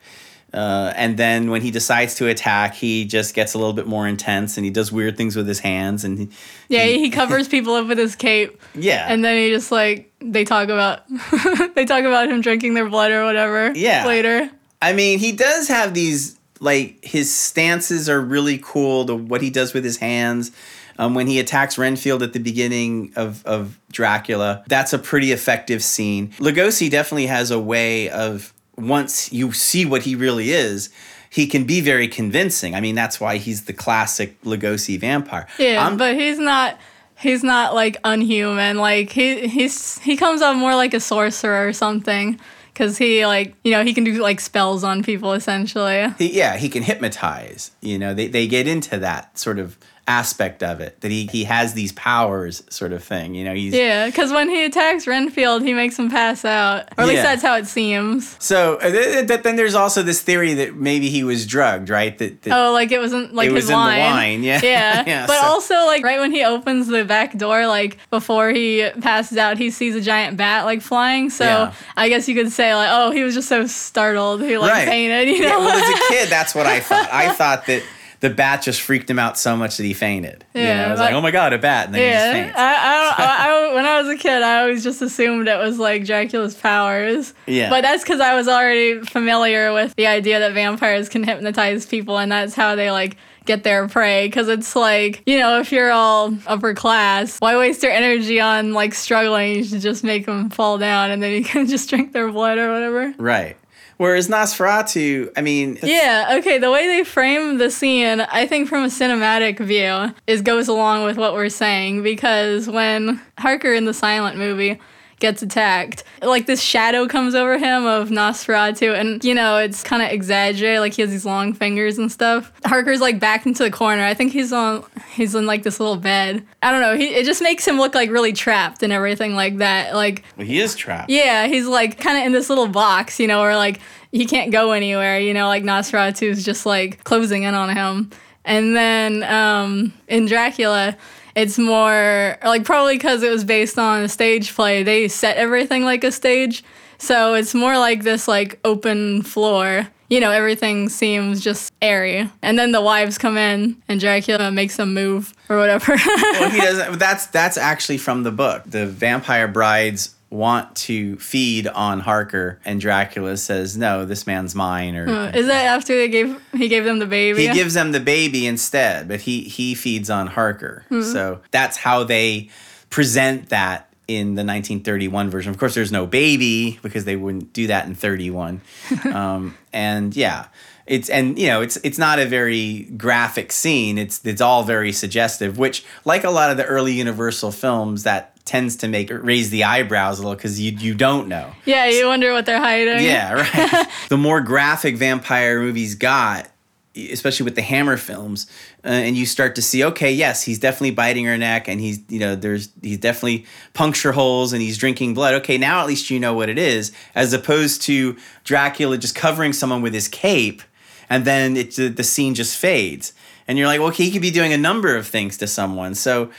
Uh, 0.54 0.94
and 0.96 1.18
then 1.18 1.52
when 1.52 1.62
he 1.62 1.72
decides 1.72 2.16
to 2.16 2.26
attack, 2.28 2.74
he 2.74 3.04
just 3.04 3.36
gets 3.36 3.54
a 3.54 3.58
little 3.58 3.74
bit 3.74 3.86
more 3.86 4.08
intense 4.08 4.56
and 4.56 4.64
he 4.64 4.72
does 4.72 4.94
weird 4.94 5.18
things 5.18 5.36
with 5.36 5.46
his 5.46 5.60
hands 5.60 6.06
and 6.06 6.18
he, 6.18 6.30
yeah, 6.70 6.86
he, 6.86 7.00
he 7.00 7.10
covers 7.22 7.50
people 7.50 7.74
up 7.74 7.86
with 7.88 7.98
his 7.98 8.16
cape. 8.16 8.60
Yeah, 8.74 9.06
and 9.10 9.26
then 9.26 9.38
he 9.38 9.50
just 9.50 9.72
like 9.72 10.12
they 10.20 10.46
talk 10.46 10.70
about 10.70 11.02
they 11.76 11.86
talk 11.86 12.06
about 12.06 12.30
him 12.30 12.40
drinking 12.42 12.76
their 12.76 12.90
blood 12.90 13.12
or 13.12 13.26
whatever. 13.26 13.74
Yeah, 13.76 14.06
later. 14.08 14.50
I 14.82 14.94
mean, 14.94 15.20
he 15.20 15.34
does 15.34 15.68
have 15.68 15.94
these 15.94 16.38
like 16.62 17.04
his 17.04 17.34
stances 17.34 18.08
are 18.10 18.22
really 18.22 18.60
cool. 18.64 19.04
The 19.04 19.16
what 19.18 19.42
he 19.42 19.50
does 19.50 19.74
with 19.74 19.84
his 19.84 19.98
hands 19.98 20.52
um, 20.98 21.14
when 21.14 21.28
he 21.28 21.40
attacks 21.40 21.78
Renfield 21.78 22.24
at 22.24 22.34
the 22.34 22.40
beginning 22.40 23.14
of, 23.16 23.46
of 23.46 23.80
Dracula, 23.92 24.64
that's 24.68 24.94
a 24.94 25.00
pretty 25.00 25.32
effective 25.32 25.84
scene. 25.84 26.30
Lugosi 26.40 26.90
definitely 26.90 27.28
has 27.28 27.52
a 27.52 27.60
way 27.60 28.10
of, 28.10 28.54
once 28.78 29.32
you 29.34 29.52
see 29.52 29.86
what 29.86 30.04
he 30.04 30.16
really 30.16 30.52
is, 30.52 30.90
he 31.30 31.48
can 31.48 31.66
be 31.66 31.82
very 31.82 32.08
convincing. 32.08 32.74
I 32.76 32.80
mean, 32.82 32.96
that's 32.96 33.20
why 33.20 33.38
he's 33.38 33.66
the 33.66 33.74
classic 33.74 34.42
Lugosi 34.44 35.00
vampire. 35.00 35.48
Yeah, 35.60 35.84
I'm- 35.84 35.98
but 35.98 36.16
he's 36.16 36.40
not. 36.40 36.78
He's 37.20 37.44
not 37.44 37.74
like 37.74 37.98
unhuman. 38.04 38.78
Like 38.78 39.12
he 39.12 39.48
he's 39.48 39.98
he 40.00 40.16
comes 40.16 40.44
off 40.44 40.56
more 40.56 40.76
like 40.76 40.94
a 40.94 41.00
sorcerer 41.00 41.68
or 41.68 41.74
something. 41.74 42.40
Cause 42.76 42.96
he 43.00 43.26
like 43.26 43.56
you 43.64 43.72
know 43.72 43.84
he 43.84 43.92
can 43.96 44.04
do 44.04 44.22
like 44.22 44.40
spells 44.40 44.84
on 44.84 45.02
people 45.02 45.34
essentially. 45.34 46.08
he, 46.20 46.38
yeah, 46.38 46.58
he 46.58 46.70
can 46.70 46.84
hypnotize. 46.84 47.72
You 47.82 47.98
know, 47.98 48.14
they, 48.14 48.28
they 48.28 48.46
get 48.48 48.68
into 48.68 49.00
that 49.00 49.36
sort 49.40 49.58
of 49.58 49.80
aspect 50.08 50.64
of 50.64 50.80
it 50.80 51.00
that 51.02 51.12
he, 51.12 51.28
he 51.28 51.44
has 51.44 51.74
these 51.74 51.92
powers 51.92 52.64
sort 52.70 52.94
of 52.94 53.04
thing. 53.04 53.36
You 53.36 53.44
know, 53.44 53.54
he's 53.54 53.74
Yeah, 53.74 54.06
because 54.08 54.32
when 54.32 54.50
he 54.50 54.64
attacks 54.66 55.06
Renfield, 55.06 55.64
he 55.64 55.74
makes 55.74 56.00
him 56.00 56.10
pass 56.10 56.46
out, 56.46 56.84
or 56.98 57.02
at 57.04 57.08
least 57.08 57.18
Yeah. 57.18 57.24
that's 57.24 57.42
how 57.42 57.56
it 57.58 57.68
seems. 57.68 58.36
so 58.44 58.76
uh, 58.78 58.90
th- 58.90 59.28
th- 59.28 59.42
then 59.44 59.56
there's 59.58 59.76
also 59.76 60.04
this 60.04 60.22
theory 60.22 60.54
that 60.56 60.76
maybe 60.76 61.10
he 61.10 61.24
was 61.24 61.46
drugged, 61.46 61.90
right? 61.90 62.18
That, 62.18 62.42
that 62.44 62.54
Oh, 62.58 62.72
like 62.72 62.92
it 62.92 63.00
wasn't 63.00 63.34
like 63.34 63.50
It 63.50 63.54
his 63.54 63.66
was 63.66 63.70
in 63.70 63.74
the 63.74 63.78
wine. 63.78 64.00
wine, 64.00 64.44
yeah. 64.44 64.60
Yeah. 64.64 65.04
Yeah, 65.08 65.28
but 65.28 65.40
so- 65.40 65.46
also 65.48 65.76
like 65.86 66.04
right 66.04 66.20
when 66.20 66.32
he 66.32 66.44
opens 66.44 66.88
the 66.88 67.04
back 67.06 67.38
door, 67.38 67.68
like 67.68 67.98
before 68.10 68.50
he 68.52 68.90
passes 69.02 69.38
out, 69.38 69.58
he 69.58 69.70
sees 69.72 69.96
a 69.96 70.02
giant 70.02 70.38
bat 70.38 70.66
like 70.66 70.82
flying. 70.82 71.30
So 71.30 71.44
Yeah. 71.46 71.74
I 71.96 72.10
guess 72.10 72.28
you 72.28 72.36
could 72.36 72.52
say 72.52 72.74
like, 72.76 72.90
oh, 72.92 73.12
he 73.12 73.24
was 73.24 73.34
just 73.34 73.50
so 73.50 73.68
startled, 73.68 74.42
he 74.42 74.58
like 74.58 74.72
Right. 74.72 74.88
fainted. 74.88 75.28
You 75.28 75.44
Yeah, 75.44 75.50
know. 75.52 75.60
well, 75.60 75.70
as 75.84 75.90
a 75.90 76.02
kid, 76.14 76.30
that's 76.30 76.56
what 76.56 76.66
I 76.66 76.80
thought. 76.80 77.10
I 77.12 77.34
thought 77.34 77.66
that 77.68 77.84
the 78.20 78.30
bat 78.30 78.62
just 78.64 78.82
freaked 78.82 79.10
him 79.10 79.20
out 79.20 79.38
so 79.38 79.56
much 79.56 79.78
that 79.78 79.84
he 79.84 79.94
fainted. 79.94 80.44
you 80.56 80.62
Yeah, 80.62 80.78
know, 80.82 80.86
I 80.88 80.90
was 80.92 81.00
but- 81.00 81.04
like, 81.06 81.14
oh 81.14 81.22
my 81.22 81.32
god, 81.32 81.54
a 81.54 81.58
bat, 81.58 81.86
and 81.86 81.96
then 81.96 82.02
he 82.02 82.10
just 82.10 82.26
Yeah, 82.26 82.32
faints. 82.34 82.58
I, 82.58 82.74
I, 82.74 83.16
I, 83.18 83.50
I, 83.72 83.74
when 83.76 83.86
I 83.86 84.02
was 84.02 84.10
a 84.10 84.18
kid, 84.18 84.42
I 84.42 84.62
always 84.62 84.84
just 84.84 85.02
assumed 85.02 85.48
it 85.48 85.58
was 85.60 85.78
like 85.80 86.06
Dracula's 86.06 86.56
powers. 86.56 87.34
Yeah. 87.46 87.70
But 87.70 87.82
that's 87.82 88.04
because 88.04 88.20
I 88.20 88.36
was 88.36 88.48
already 88.48 89.02
familiar 89.02 89.74
with 89.74 89.94
the 89.96 90.08
idea 90.08 90.40
that 90.40 90.54
vampires 90.54 91.10
can 91.10 91.24
hypnotize 91.24 91.86
people, 91.86 92.18
and 92.18 92.32
that's 92.32 92.56
how 92.56 92.76
they 92.76 92.90
like 92.92 93.18
get 93.46 93.64
their 93.64 93.88
prey. 93.88 94.28
Because 94.28 94.48
it's 94.50 94.76
like, 94.76 95.22
you 95.26 95.38
know, 95.40 95.60
if 95.60 95.72
you're 95.72 95.92
all 95.92 96.36
upper 96.48 96.74
class, 96.74 97.38
why 97.40 97.56
waste 97.58 97.84
your 97.84 97.92
energy 97.92 98.40
on 98.40 98.74
like 98.74 98.94
struggling? 98.94 99.56
You 99.58 99.64
should 99.64 99.82
just 99.82 100.04
make 100.04 100.26
them 100.26 100.50
fall 100.50 100.78
down, 100.78 101.12
and 101.12 101.22
then 101.22 101.34
you 101.34 101.44
can 101.44 101.68
just 101.76 101.88
drink 101.90 102.14
their 102.14 102.32
blood 102.32 102.58
or 102.58 102.72
whatever. 102.74 103.14
right. 103.20 103.56
Whereas 103.98 104.28
Nosferatu, 104.28 105.32
I 105.36 105.42
mean, 105.42 105.80
Yeah, 105.82 106.36
okay, 106.40 106.60
the 106.60 106.72
way 106.72 106.88
they 106.88 107.04
frame 107.04 107.58
the 107.58 107.72
scene, 107.72 108.22
I 108.22 108.46
think 108.46 108.70
from 108.70 108.84
a 108.84 108.88
cinematic 108.88 109.60
view, 109.60 110.14
is 110.28 110.42
goes 110.42 110.68
along 110.68 111.04
with 111.04 111.18
what 111.18 111.34
we're 111.34 111.50
saying 111.50 112.04
because 112.04 112.68
when 112.68 113.20
Harker 113.40 113.74
in 113.74 113.86
the 113.86 113.94
silent 113.94 114.38
movie 114.38 114.80
gets 115.20 115.42
attacked, 115.42 116.04
like 116.22 116.46
this 116.46 116.62
shadow 116.62 117.08
comes 117.08 117.36
over 117.36 117.58
him 117.58 117.86
of 117.86 118.10
Nosferatu 118.10 118.94
and 118.94 119.24
you 119.24 119.34
know, 119.34 119.58
it's 119.58 119.84
kind 119.84 120.02
of 120.04 120.10
exaggerated 120.10 120.80
like 120.80 120.94
he 120.94 121.02
has 121.02 121.12
these 121.12 121.26
long 121.26 121.54
fingers 121.54 121.98
and 121.98 122.12
stuff. 122.12 122.52
Harker's 122.66 123.02
like 123.02 123.20
backed 123.20 123.46
into 123.46 123.64
the 123.64 123.72
corner. 123.72 124.04
I 124.04 124.14
think 124.14 124.32
he's 124.32 124.54
on 124.54 124.84
he's 125.14 125.36
in 125.36 125.46
like 125.46 125.64
this 125.64 125.80
little 125.80 125.98
bed. 125.98 126.46
I 126.62 126.72
don't 126.72 126.82
know. 126.82 126.96
He, 126.96 127.08
it 127.08 127.26
just 127.26 127.42
makes 127.42 127.68
him 127.68 127.78
look 127.78 127.96
like 127.96 128.10
really 128.10 128.34
trapped 128.34 128.84
and 128.84 128.94
everything 128.94 129.34
like 129.34 129.58
that. 129.58 129.96
Like 129.96 130.24
well, 130.38 130.46
he 130.46 130.60
is 130.60 130.76
trapped. 130.76 131.10
yeah, 131.10 131.48
he's 131.48 131.66
like 131.68 132.00
kind 132.00 132.18
of 132.20 132.26
in 132.26 132.32
this 132.32 132.50
little 132.50 132.68
box, 132.68 133.20
you 133.20 133.28
know, 133.28 133.42
where 133.42 133.56
like 133.56 133.80
he 134.12 134.26
can't 134.26 134.52
go 134.52 134.72
anywhere, 134.72 135.20
you 135.20 135.34
know, 135.34 135.48
like 135.48 135.64
Nosferatu's 135.64 136.44
just 136.46 136.66
like 136.66 137.04
closing 137.04 137.44
in 137.44 137.54
on 137.54 137.76
him. 137.76 138.12
And 138.46 138.76
then 138.76 139.24
um, 139.24 139.94
in 140.08 140.26
Dracula, 140.26 140.96
it's 141.38 141.60
more 141.60 142.36
like 142.44 142.66
probably 142.66 142.96
because 142.96 143.22
it 143.22 143.30
was 143.30 143.44
based 143.44 143.78
on 143.78 144.02
a 144.02 144.10
stage 144.10 144.54
play, 144.56 144.82
they 144.82 145.08
set 145.08 145.38
everything 145.38 145.86
like 145.86 146.04
a 146.04 146.12
stage. 146.12 146.64
So 146.98 147.36
it's 147.36 147.54
more 147.54 147.78
like 147.78 148.02
this 148.02 148.28
like 148.28 148.60
open 148.66 149.22
floor. 149.22 149.88
You 150.10 150.20
know, 150.20 150.32
everything 150.32 150.90
seems 150.90 151.44
just 151.44 151.72
airy. 151.80 152.28
And 152.42 152.58
then 152.58 152.72
the 152.72 152.82
wives 152.82 153.20
come 153.20 153.38
in 153.38 153.80
and 153.88 154.00
Dracula 154.00 154.50
makes 154.50 154.78
them 154.78 154.96
move 154.96 155.32
or 155.48 155.58
whatever. 155.58 155.96
well, 156.06 156.50
he 156.50 156.60
doesn't. 156.60 156.98
That's 156.98 157.28
that's 157.28 157.58
actually 157.58 158.00
from 158.00 158.24
the 158.24 158.32
book. 158.32 158.64
The 158.66 158.88
vampire 158.88 159.48
brides 159.48 160.16
want 160.30 160.76
to 160.76 161.18
feed 161.18 161.68
on 161.68 162.02
Harker, 162.02 162.60
and 162.66 162.82
Dracula 162.82 163.38
says, 163.38 163.78
"No, 163.78 164.06
this 164.06 164.28
man's 164.28 164.54
mine." 164.56 164.96
Or 164.96 165.30
Is 165.30 165.48
that 165.48 165.66
after 165.66 165.96
they 165.96 166.10
gave 166.10 166.42
he 166.54 166.68
gave 166.68 166.84
them 166.84 167.00
the 167.00 167.06
baby? 167.06 167.48
he 167.48 167.54
gives 167.54 167.74
them 167.74 167.92
the 167.92 168.00
baby 168.00 168.46
instead, 168.48 169.08
but 169.08 169.22
he 169.22 169.42
he 169.42 169.76
feeds 169.76 170.10
on 170.10 170.28
Harker. 170.28 170.86
Hmm. 170.90 171.02
So 171.02 171.42
that's 171.52 171.78
how 171.78 172.04
they 172.04 172.50
present 172.90 173.50
that 173.50 173.88
in 174.08 174.36
the 174.36 174.44
1931 174.44 175.30
version. 175.30 175.52
Of 175.52 175.58
course, 175.58 175.76
there's 175.76 175.92
no 175.92 176.06
baby 176.06 176.80
because 176.82 177.06
they 177.06 177.16
wouldn't 177.16 177.54
do 177.54 177.68
that 177.68 177.88
in 177.88 177.96
31. 177.96 178.62
um, 179.14 179.58
and 179.74 180.16
yeah, 180.16 180.48
it's 180.86 181.10
and 181.10 181.38
you 181.38 181.48
know 181.48 181.62
it's 181.62 181.78
it's 181.78 181.98
not 181.98 182.20
a 182.20 182.26
very 182.26 182.84
graphic 182.98 183.52
scene. 183.52 183.98
It's 183.98 184.26
it's 184.26 184.42
all 184.42 184.64
very 184.64 184.92
suggestive, 184.92 185.58
which 185.58 185.86
like 186.06 186.24
a 186.24 186.30
lot 186.30 186.50
of 186.50 186.58
the 186.58 186.66
early 186.66 186.94
Universal 186.94 187.52
films 187.52 188.04
that 188.04 188.37
tends 188.48 188.78
to 188.78 188.88
make 188.88 189.12
raise 189.12 189.50
the 189.50 189.66
eyebrows 189.66 190.18
a 190.18 190.24
little 190.24 190.36
because 190.36 190.60
you 190.60 190.72
you 190.72 190.96
don't 190.96 191.28
know. 191.28 191.52
Yeah, 191.66 191.88
you 191.88 192.08
wonder 192.08 192.34
what 192.34 192.46
they're 192.46 192.60
hiding. 192.60 193.04
Yeah, 193.04 193.34
right. 193.74 193.88
the 194.10 194.18
more 194.18 194.42
graphic 194.42 194.96
vampire 194.96 195.60
movies 195.60 195.94
got, 195.96 196.50
especially 196.96 197.44
with 197.44 197.56
the 197.56 197.62
Hammer 197.62 197.98
films, 197.98 198.48
uh, 198.84 198.88
and 198.88 199.18
you 199.18 199.26
start 199.26 199.56
to 199.56 199.62
see, 199.62 199.84
okay, 199.84 200.12
yes, 200.12 200.44
he's 200.44 200.60
definitely 200.60 200.92
biting 200.92 201.26
her 201.26 201.38
neck, 201.38 201.68
and 201.68 201.80
he's 201.80 202.00
you 202.10 202.20
know 202.20 202.36
there's 202.36 202.70
he's 202.82 202.98
definitely 202.98 203.46
puncture 203.74 204.14
holes, 204.14 204.54
and 204.54 204.62
he's 204.62 204.78
drinking 204.78 205.14
blood. 205.14 205.36
Okay, 205.36 205.58
now 205.58 205.82
at 205.82 205.88
least 205.88 206.10
you 206.10 206.20
know 206.20 206.34
what 206.34 206.50
it 206.50 206.58
is, 206.58 206.92
as 207.14 207.34
opposed 207.34 207.82
to 207.84 208.16
Dracula 208.44 208.98
just 208.98 209.14
covering 209.14 209.54
someone 209.54 209.82
with 209.82 209.94
his 209.94 210.08
cape, 210.08 210.62
and 211.10 211.26
then 211.26 211.58
it 211.58 211.76
the 211.76 212.04
scene 212.04 212.34
just 212.34 212.58
fades, 212.58 213.14
and 213.48 213.58
you're 213.58 213.68
like, 213.68 213.82
okay, 213.82 214.06
he 214.06 214.12
could 214.12 214.22
be 214.22 214.32
doing 214.32 214.54
a 214.54 214.58
number 214.58 214.96
of 214.96 215.06
things 215.06 215.38
to 215.38 215.48
someone, 215.48 215.94
so. 215.94 216.32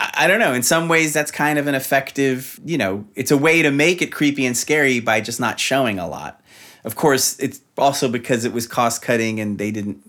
I 0.00 0.26
don't 0.26 0.38
know. 0.38 0.54
In 0.54 0.62
some 0.62 0.88
ways, 0.88 1.12
that's 1.12 1.30
kind 1.30 1.58
of 1.58 1.66
an 1.66 1.74
effective, 1.74 2.58
you 2.64 2.78
know, 2.78 3.04
it's 3.14 3.30
a 3.30 3.36
way 3.36 3.62
to 3.62 3.70
make 3.70 4.00
it 4.00 4.12
creepy 4.12 4.46
and 4.46 4.56
scary 4.56 4.98
by 5.00 5.20
just 5.20 5.40
not 5.40 5.60
showing 5.60 5.98
a 5.98 6.08
lot. 6.08 6.40
Of 6.84 6.96
course, 6.96 7.38
it's 7.38 7.60
also 7.76 8.08
because 8.08 8.44
it 8.44 8.52
was 8.52 8.66
cost 8.66 9.02
cutting 9.02 9.40
and 9.40 9.58
they 9.58 9.70
didn't, 9.70 10.02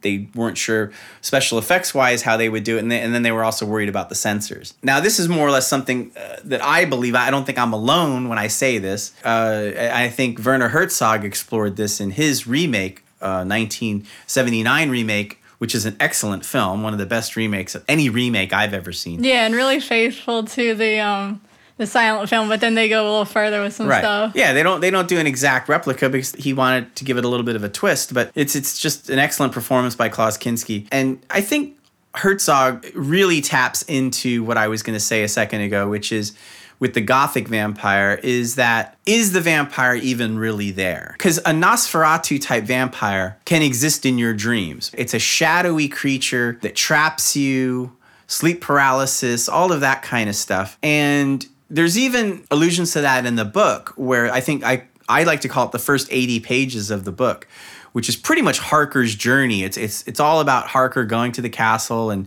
they 0.00 0.28
weren't 0.34 0.56
sure 0.56 0.92
special 1.20 1.58
effects 1.58 1.94
wise 1.94 2.22
how 2.22 2.36
they 2.36 2.48
would 2.48 2.64
do 2.64 2.76
it. 2.76 2.80
And, 2.80 2.90
they, 2.90 3.00
and 3.00 3.14
then 3.14 3.22
they 3.22 3.32
were 3.32 3.44
also 3.44 3.66
worried 3.66 3.90
about 3.90 4.08
the 4.08 4.14
censors. 4.14 4.74
Now, 4.82 5.00
this 5.00 5.18
is 5.18 5.28
more 5.28 5.46
or 5.46 5.50
less 5.50 5.68
something 5.68 6.12
uh, 6.16 6.36
that 6.44 6.64
I 6.64 6.86
believe. 6.86 7.14
I 7.14 7.30
don't 7.30 7.44
think 7.44 7.58
I'm 7.58 7.72
alone 7.74 8.28
when 8.28 8.38
I 8.38 8.46
say 8.46 8.78
this. 8.78 9.12
Uh, 9.22 9.72
I 9.76 10.08
think 10.08 10.42
Werner 10.42 10.68
Herzog 10.68 11.24
explored 11.24 11.76
this 11.76 12.00
in 12.00 12.12
his 12.12 12.46
remake, 12.46 13.02
uh, 13.20 13.44
1979 13.44 14.90
remake. 14.90 15.40
Which 15.64 15.74
is 15.74 15.86
an 15.86 15.96
excellent 15.98 16.44
film, 16.44 16.82
one 16.82 16.92
of 16.92 16.98
the 16.98 17.06
best 17.06 17.36
remakes 17.36 17.74
of 17.74 17.86
any 17.88 18.10
remake 18.10 18.52
I've 18.52 18.74
ever 18.74 18.92
seen. 18.92 19.24
Yeah, 19.24 19.46
and 19.46 19.54
really 19.54 19.80
faithful 19.80 20.44
to 20.44 20.74
the 20.74 20.98
um 21.00 21.40
the 21.78 21.86
silent 21.86 22.28
film, 22.28 22.50
but 22.50 22.60
then 22.60 22.74
they 22.74 22.86
go 22.86 23.02
a 23.02 23.08
little 23.08 23.24
further 23.24 23.62
with 23.62 23.72
some 23.72 23.88
right. 23.88 24.00
stuff. 24.00 24.32
Yeah, 24.34 24.52
they 24.52 24.62
don't 24.62 24.82
they 24.82 24.90
don't 24.90 25.08
do 25.08 25.18
an 25.18 25.26
exact 25.26 25.70
replica 25.70 26.10
because 26.10 26.32
he 26.34 26.52
wanted 26.52 26.94
to 26.96 27.04
give 27.06 27.16
it 27.16 27.24
a 27.24 27.28
little 27.28 27.46
bit 27.46 27.56
of 27.56 27.64
a 27.64 27.70
twist, 27.70 28.12
but 28.12 28.30
it's 28.34 28.54
it's 28.54 28.78
just 28.78 29.08
an 29.08 29.18
excellent 29.18 29.54
performance 29.54 29.96
by 29.96 30.10
Klaus 30.10 30.36
Kinski. 30.36 30.86
And 30.92 31.24
I 31.30 31.40
think 31.40 31.78
Herzog 32.14 32.84
really 32.94 33.40
taps 33.40 33.80
into 33.84 34.44
what 34.44 34.58
I 34.58 34.68
was 34.68 34.82
going 34.82 34.96
to 34.96 35.00
say 35.00 35.22
a 35.22 35.28
second 35.28 35.62
ago, 35.62 35.88
which 35.88 36.12
is 36.12 36.34
with 36.78 36.94
the 36.94 37.00
gothic 37.00 37.48
vampire 37.48 38.18
is 38.22 38.56
that 38.56 38.96
is 39.06 39.32
the 39.32 39.40
vampire 39.40 39.94
even 39.94 40.38
really 40.38 40.70
there? 40.70 41.16
Cuz 41.18 41.38
a 41.38 41.52
Nosferatu 41.52 42.40
type 42.40 42.64
vampire 42.64 43.38
can 43.44 43.62
exist 43.62 44.04
in 44.04 44.18
your 44.18 44.34
dreams. 44.34 44.90
It's 44.94 45.14
a 45.14 45.18
shadowy 45.18 45.88
creature 45.88 46.58
that 46.62 46.74
traps 46.74 47.36
you, 47.36 47.96
sleep 48.26 48.60
paralysis, 48.60 49.48
all 49.48 49.72
of 49.72 49.80
that 49.80 50.02
kind 50.02 50.28
of 50.28 50.36
stuff. 50.36 50.78
And 50.82 51.46
there's 51.70 51.98
even 51.98 52.44
allusions 52.50 52.92
to 52.92 53.00
that 53.00 53.26
in 53.26 53.36
the 53.36 53.44
book 53.44 53.92
where 53.96 54.32
I 54.32 54.40
think 54.40 54.64
I 54.64 54.84
I 55.08 55.24
like 55.24 55.40
to 55.42 55.48
call 55.48 55.66
it 55.66 55.72
the 55.72 55.78
first 55.78 56.08
80 56.10 56.40
pages 56.40 56.90
of 56.90 57.04
the 57.04 57.12
book, 57.12 57.46
which 57.92 58.08
is 58.08 58.16
pretty 58.16 58.42
much 58.42 58.58
Harker's 58.58 59.14
journey. 59.14 59.64
It's 59.64 59.76
it's 59.76 60.02
it's 60.06 60.20
all 60.20 60.40
about 60.40 60.68
Harker 60.68 61.04
going 61.04 61.32
to 61.32 61.42
the 61.42 61.50
castle 61.50 62.10
and 62.10 62.26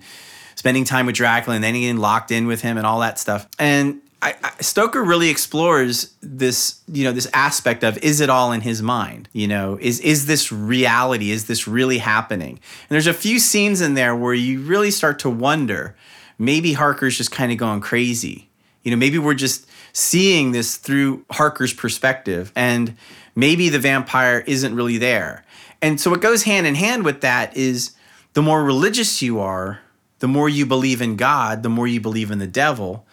spending 0.55 0.83
time 0.83 1.05
with 1.05 1.15
Dracula 1.15 1.55
and 1.55 1.63
then 1.63 1.73
getting 1.73 1.97
locked 1.97 2.31
in 2.31 2.47
with 2.47 2.61
him 2.61 2.77
and 2.77 2.85
all 2.85 2.99
that 2.99 3.19
stuff. 3.19 3.47
And 3.59 4.01
I, 4.21 4.35
I, 4.43 4.51
Stoker 4.61 5.03
really 5.03 5.29
explores 5.29 6.15
this, 6.21 6.81
you 6.87 7.03
know, 7.03 7.11
this 7.11 7.27
aspect 7.33 7.83
of 7.83 7.97
is 7.99 8.19
it 8.19 8.29
all 8.29 8.51
in 8.51 8.61
his 8.61 8.81
mind? 8.81 9.29
You 9.31 9.47
know, 9.47 9.77
is 9.79 9.99
is 9.99 10.25
this 10.25 10.51
reality? 10.51 11.31
Is 11.31 11.45
this 11.45 11.67
really 11.67 11.99
happening? 11.99 12.51
And 12.51 12.89
there's 12.89 13.07
a 13.07 13.13
few 13.13 13.39
scenes 13.39 13.81
in 13.81 13.93
there 13.93 14.15
where 14.15 14.33
you 14.33 14.61
really 14.61 14.91
start 14.91 15.19
to 15.19 15.29
wonder, 15.29 15.95
maybe 16.39 16.73
Harker's 16.73 17.17
just 17.17 17.31
kind 17.31 17.51
of 17.51 17.57
going 17.57 17.81
crazy. 17.81 18.49
You 18.83 18.91
know, 18.91 18.97
maybe 18.97 19.17
we're 19.17 19.33
just 19.33 19.67
seeing 19.93 20.51
this 20.51 20.77
through 20.77 21.25
Harker's 21.31 21.73
perspective, 21.73 22.51
and 22.55 22.95
maybe 23.35 23.69
the 23.69 23.79
vampire 23.79 24.43
isn't 24.47 24.75
really 24.75 24.97
there. 24.97 25.43
And 25.81 25.99
so, 25.99 26.09
what 26.09 26.21
goes 26.21 26.43
hand 26.43 26.65
in 26.65 26.75
hand 26.75 27.03
with 27.03 27.21
that 27.21 27.55
is 27.57 27.91
the 28.33 28.41
more 28.41 28.63
religious 28.63 29.21
you 29.21 29.39
are, 29.39 29.79
the 30.19 30.27
more 30.27 30.49
you 30.49 30.65
believe 30.65 31.01
in 31.01 31.15
God, 31.15 31.63
the 31.63 31.69
more 31.69 31.87
you 31.87 31.99
believe 31.99 32.31
in 32.31 32.39
the 32.39 32.47
devil. 32.47 33.06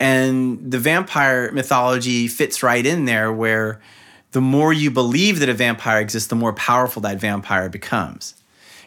And 0.00 0.70
the 0.70 0.78
vampire 0.78 1.52
mythology 1.52 2.28
fits 2.28 2.62
right 2.62 2.84
in 2.84 3.04
there 3.04 3.32
where 3.32 3.80
the 4.32 4.40
more 4.40 4.72
you 4.72 4.90
believe 4.90 5.38
that 5.38 5.48
a 5.48 5.54
vampire 5.54 6.00
exists, 6.00 6.28
the 6.28 6.34
more 6.34 6.52
powerful 6.52 7.00
that 7.02 7.18
vampire 7.18 7.68
becomes. 7.68 8.34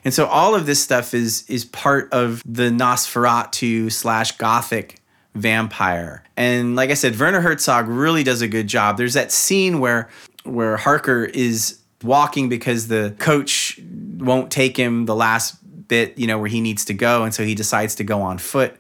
And 0.03 0.13
so 0.13 0.25
all 0.25 0.55
of 0.55 0.65
this 0.65 0.81
stuff 0.81 1.13
is 1.13 1.43
is 1.49 1.65
part 1.65 2.11
of 2.11 2.43
the 2.45 2.69
Nosferatu 2.69 3.91
slash 3.91 4.37
Gothic 4.37 4.99
vampire. 5.35 6.23
And 6.35 6.75
like 6.75 6.89
I 6.89 6.93
said, 6.93 7.17
Werner 7.19 7.41
Herzog 7.41 7.87
really 7.87 8.23
does 8.23 8.41
a 8.41 8.47
good 8.47 8.67
job. 8.67 8.97
There's 8.97 9.13
that 9.13 9.31
scene 9.31 9.79
where 9.79 10.09
where 10.43 10.77
Harker 10.77 11.25
is 11.25 11.79
walking 12.03 12.49
because 12.49 12.87
the 12.87 13.15
coach 13.19 13.79
won't 14.17 14.51
take 14.51 14.77
him 14.77 15.05
the 15.05 15.15
last 15.15 15.57
bit, 15.87 16.17
you 16.17 16.27
know, 16.27 16.37
where 16.37 16.49
he 16.49 16.61
needs 16.61 16.85
to 16.85 16.93
go, 16.93 17.23
and 17.23 17.33
so 17.33 17.43
he 17.43 17.55
decides 17.55 17.95
to 17.95 18.03
go 18.03 18.21
on 18.21 18.37
foot. 18.37 18.75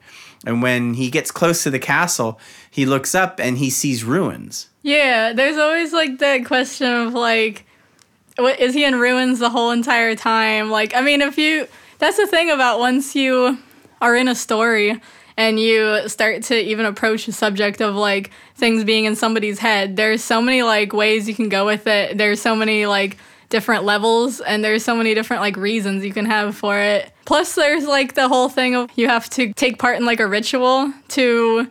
And 0.45 0.61
when 0.61 0.93
he 0.93 1.09
gets 1.09 1.31
close 1.31 1.63
to 1.63 1.69
the 1.69 1.79
castle, 1.79 2.39
he 2.69 2.85
looks 2.85 3.15
up 3.15 3.39
and 3.39 3.57
he 3.57 3.69
sees 3.69 4.03
ruins. 4.03 4.69
Yeah, 4.83 5.33
there's 5.33 5.57
always 5.57 5.93
like 5.93 6.19
that 6.19 6.45
question 6.45 6.87
of 6.91 7.13
like, 7.13 7.65
what 8.37 8.59
is 8.59 8.73
he 8.73 8.85
in 8.85 8.95
ruins 8.95 9.39
the 9.39 9.49
whole 9.49 9.71
entire 9.71 10.15
time? 10.15 10.69
Like, 10.69 10.93
I 10.93 11.01
mean, 11.01 11.21
if 11.21 11.37
you, 11.37 11.67
that's 11.99 12.17
the 12.17 12.27
thing 12.27 12.51
about 12.51 12.79
once 12.79 13.15
you 13.15 13.57
are 13.99 14.15
in 14.15 14.27
a 14.27 14.35
story 14.35 15.01
and 15.35 15.59
you 15.59 16.07
start 16.07 16.43
to 16.43 16.55
even 16.55 16.85
approach 16.85 17.25
the 17.25 17.31
subject 17.31 17.81
of 17.81 17.95
like 17.95 18.31
things 18.55 18.83
being 18.83 19.05
in 19.05 19.15
somebody's 19.15 19.59
head, 19.59 19.95
there's 19.95 20.23
so 20.23 20.41
many 20.41 20.61
like 20.63 20.93
ways 20.93 21.27
you 21.27 21.33
can 21.33 21.49
go 21.49 21.65
with 21.65 21.87
it. 21.87 22.17
There's 22.17 22.41
so 22.41 22.55
many 22.55 22.85
like 22.85 23.17
different 23.49 23.85
levels 23.85 24.39
and 24.41 24.63
there's 24.63 24.83
so 24.83 24.95
many 24.95 25.13
different 25.13 25.41
like 25.41 25.57
reasons 25.57 26.05
you 26.05 26.13
can 26.13 26.25
have 26.25 26.55
for 26.55 26.77
it. 26.77 27.11
Plus 27.27 27.55
there's 27.55 27.85
like 27.85 28.13
the 28.13 28.29
whole 28.29 28.47
thing 28.47 28.73
of 28.73 28.89
you 28.95 29.09
have 29.09 29.29
to 29.31 29.51
take 29.51 29.79
part 29.79 29.97
in 29.97 30.05
like 30.05 30.21
a 30.21 30.25
ritual 30.25 30.93
to 31.09 31.69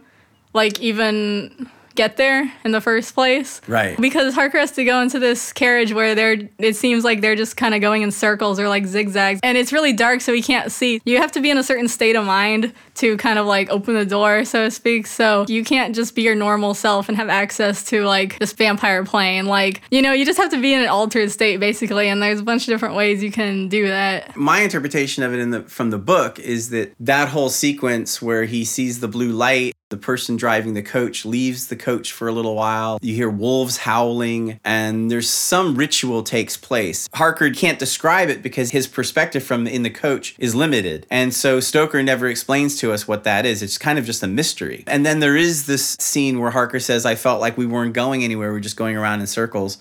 like 0.52 0.78
even 0.80 1.70
get 1.94 2.18
there 2.18 2.52
in 2.62 2.72
the 2.72 2.80
first 2.82 3.14
place. 3.14 3.62
Right. 3.66 3.98
Because 3.98 4.34
Harker 4.34 4.58
has 4.58 4.72
to 4.72 4.84
go 4.84 5.00
into 5.00 5.18
this 5.18 5.54
carriage 5.54 5.94
where 5.94 6.14
they're 6.14 6.46
it 6.58 6.76
seems 6.76 7.04
like 7.04 7.22
they're 7.22 7.34
just 7.34 7.56
kind 7.56 7.74
of 7.74 7.80
going 7.80 8.02
in 8.02 8.10
circles 8.10 8.60
or 8.60 8.68
like 8.68 8.84
zigzags 8.84 9.40
and 9.42 9.56
it's 9.56 9.72
really 9.72 9.94
dark 9.94 10.20
so 10.20 10.34
he 10.34 10.42
can't 10.42 10.70
see. 10.70 11.00
You 11.06 11.16
have 11.16 11.32
to 11.32 11.40
be 11.40 11.48
in 11.48 11.56
a 11.56 11.64
certain 11.64 11.88
state 11.88 12.16
of 12.16 12.26
mind 12.26 12.74
to 12.96 13.16
kind 13.16 13.38
of 13.38 13.46
like 13.46 13.70
open 13.70 13.94
the 13.94 14.06
door 14.06 14.44
so 14.44 14.64
to 14.64 14.70
speak. 14.70 15.06
So 15.06 15.44
you 15.48 15.64
can't 15.64 15.94
just 15.94 16.14
be 16.14 16.22
your 16.22 16.34
normal 16.34 16.74
self 16.74 17.08
and 17.08 17.16
have 17.16 17.28
access 17.28 17.84
to 17.84 18.04
like 18.04 18.38
this 18.38 18.52
vampire 18.52 19.04
plane. 19.04 19.46
Like, 19.46 19.82
you 19.90 20.02
know, 20.02 20.12
you 20.12 20.24
just 20.24 20.38
have 20.38 20.50
to 20.50 20.60
be 20.60 20.74
in 20.74 20.80
an 20.80 20.88
altered 20.88 21.30
state 21.30 21.60
basically 21.60 22.08
and 22.08 22.22
there's 22.22 22.40
a 22.40 22.44
bunch 22.44 22.62
of 22.62 22.68
different 22.68 22.94
ways 22.94 23.22
you 23.22 23.30
can 23.30 23.68
do 23.68 23.88
that. 23.88 24.36
My 24.36 24.60
interpretation 24.60 25.22
of 25.22 25.32
it 25.34 25.40
in 25.40 25.50
the 25.50 25.62
from 25.62 25.90
the 25.90 25.98
book 25.98 26.38
is 26.38 26.70
that 26.70 26.94
that 27.00 27.28
whole 27.28 27.50
sequence 27.50 28.20
where 28.20 28.44
he 28.44 28.64
sees 28.64 29.00
the 29.00 29.08
blue 29.08 29.32
light 29.32 29.74
the 29.88 29.96
person 29.96 30.36
driving 30.36 30.74
the 30.74 30.82
coach 30.82 31.24
leaves 31.24 31.68
the 31.68 31.76
coach 31.76 32.10
for 32.10 32.26
a 32.26 32.32
little 32.32 32.56
while. 32.56 32.98
You 33.02 33.14
hear 33.14 33.30
wolves 33.30 33.76
howling, 33.78 34.58
and 34.64 35.10
there's 35.10 35.30
some 35.30 35.76
ritual 35.76 36.24
takes 36.24 36.56
place. 36.56 37.08
Harker 37.14 37.50
can't 37.50 37.78
describe 37.78 38.28
it 38.28 38.42
because 38.42 38.72
his 38.72 38.88
perspective 38.88 39.44
from 39.44 39.66
in 39.68 39.84
the 39.84 39.90
coach 39.90 40.34
is 40.40 40.56
limited. 40.56 41.06
And 41.08 41.32
so 41.32 41.60
Stoker 41.60 42.02
never 42.02 42.26
explains 42.26 42.76
to 42.80 42.85
us 42.92 43.06
what 43.06 43.24
that 43.24 43.46
is. 43.46 43.62
It's 43.62 43.78
kind 43.78 43.98
of 43.98 44.04
just 44.04 44.22
a 44.22 44.26
mystery. 44.26 44.84
And 44.86 45.04
then 45.04 45.20
there 45.20 45.36
is 45.36 45.66
this 45.66 45.96
scene 46.00 46.38
where 46.38 46.50
Harker 46.50 46.80
says, 46.80 47.06
I 47.06 47.14
felt 47.14 47.40
like 47.40 47.56
we 47.56 47.66
weren't 47.66 47.94
going 47.94 48.24
anywhere, 48.24 48.52
we 48.52 48.58
are 48.58 48.60
just 48.60 48.76
going 48.76 48.96
around 48.96 49.20
in 49.20 49.26
circles. 49.26 49.78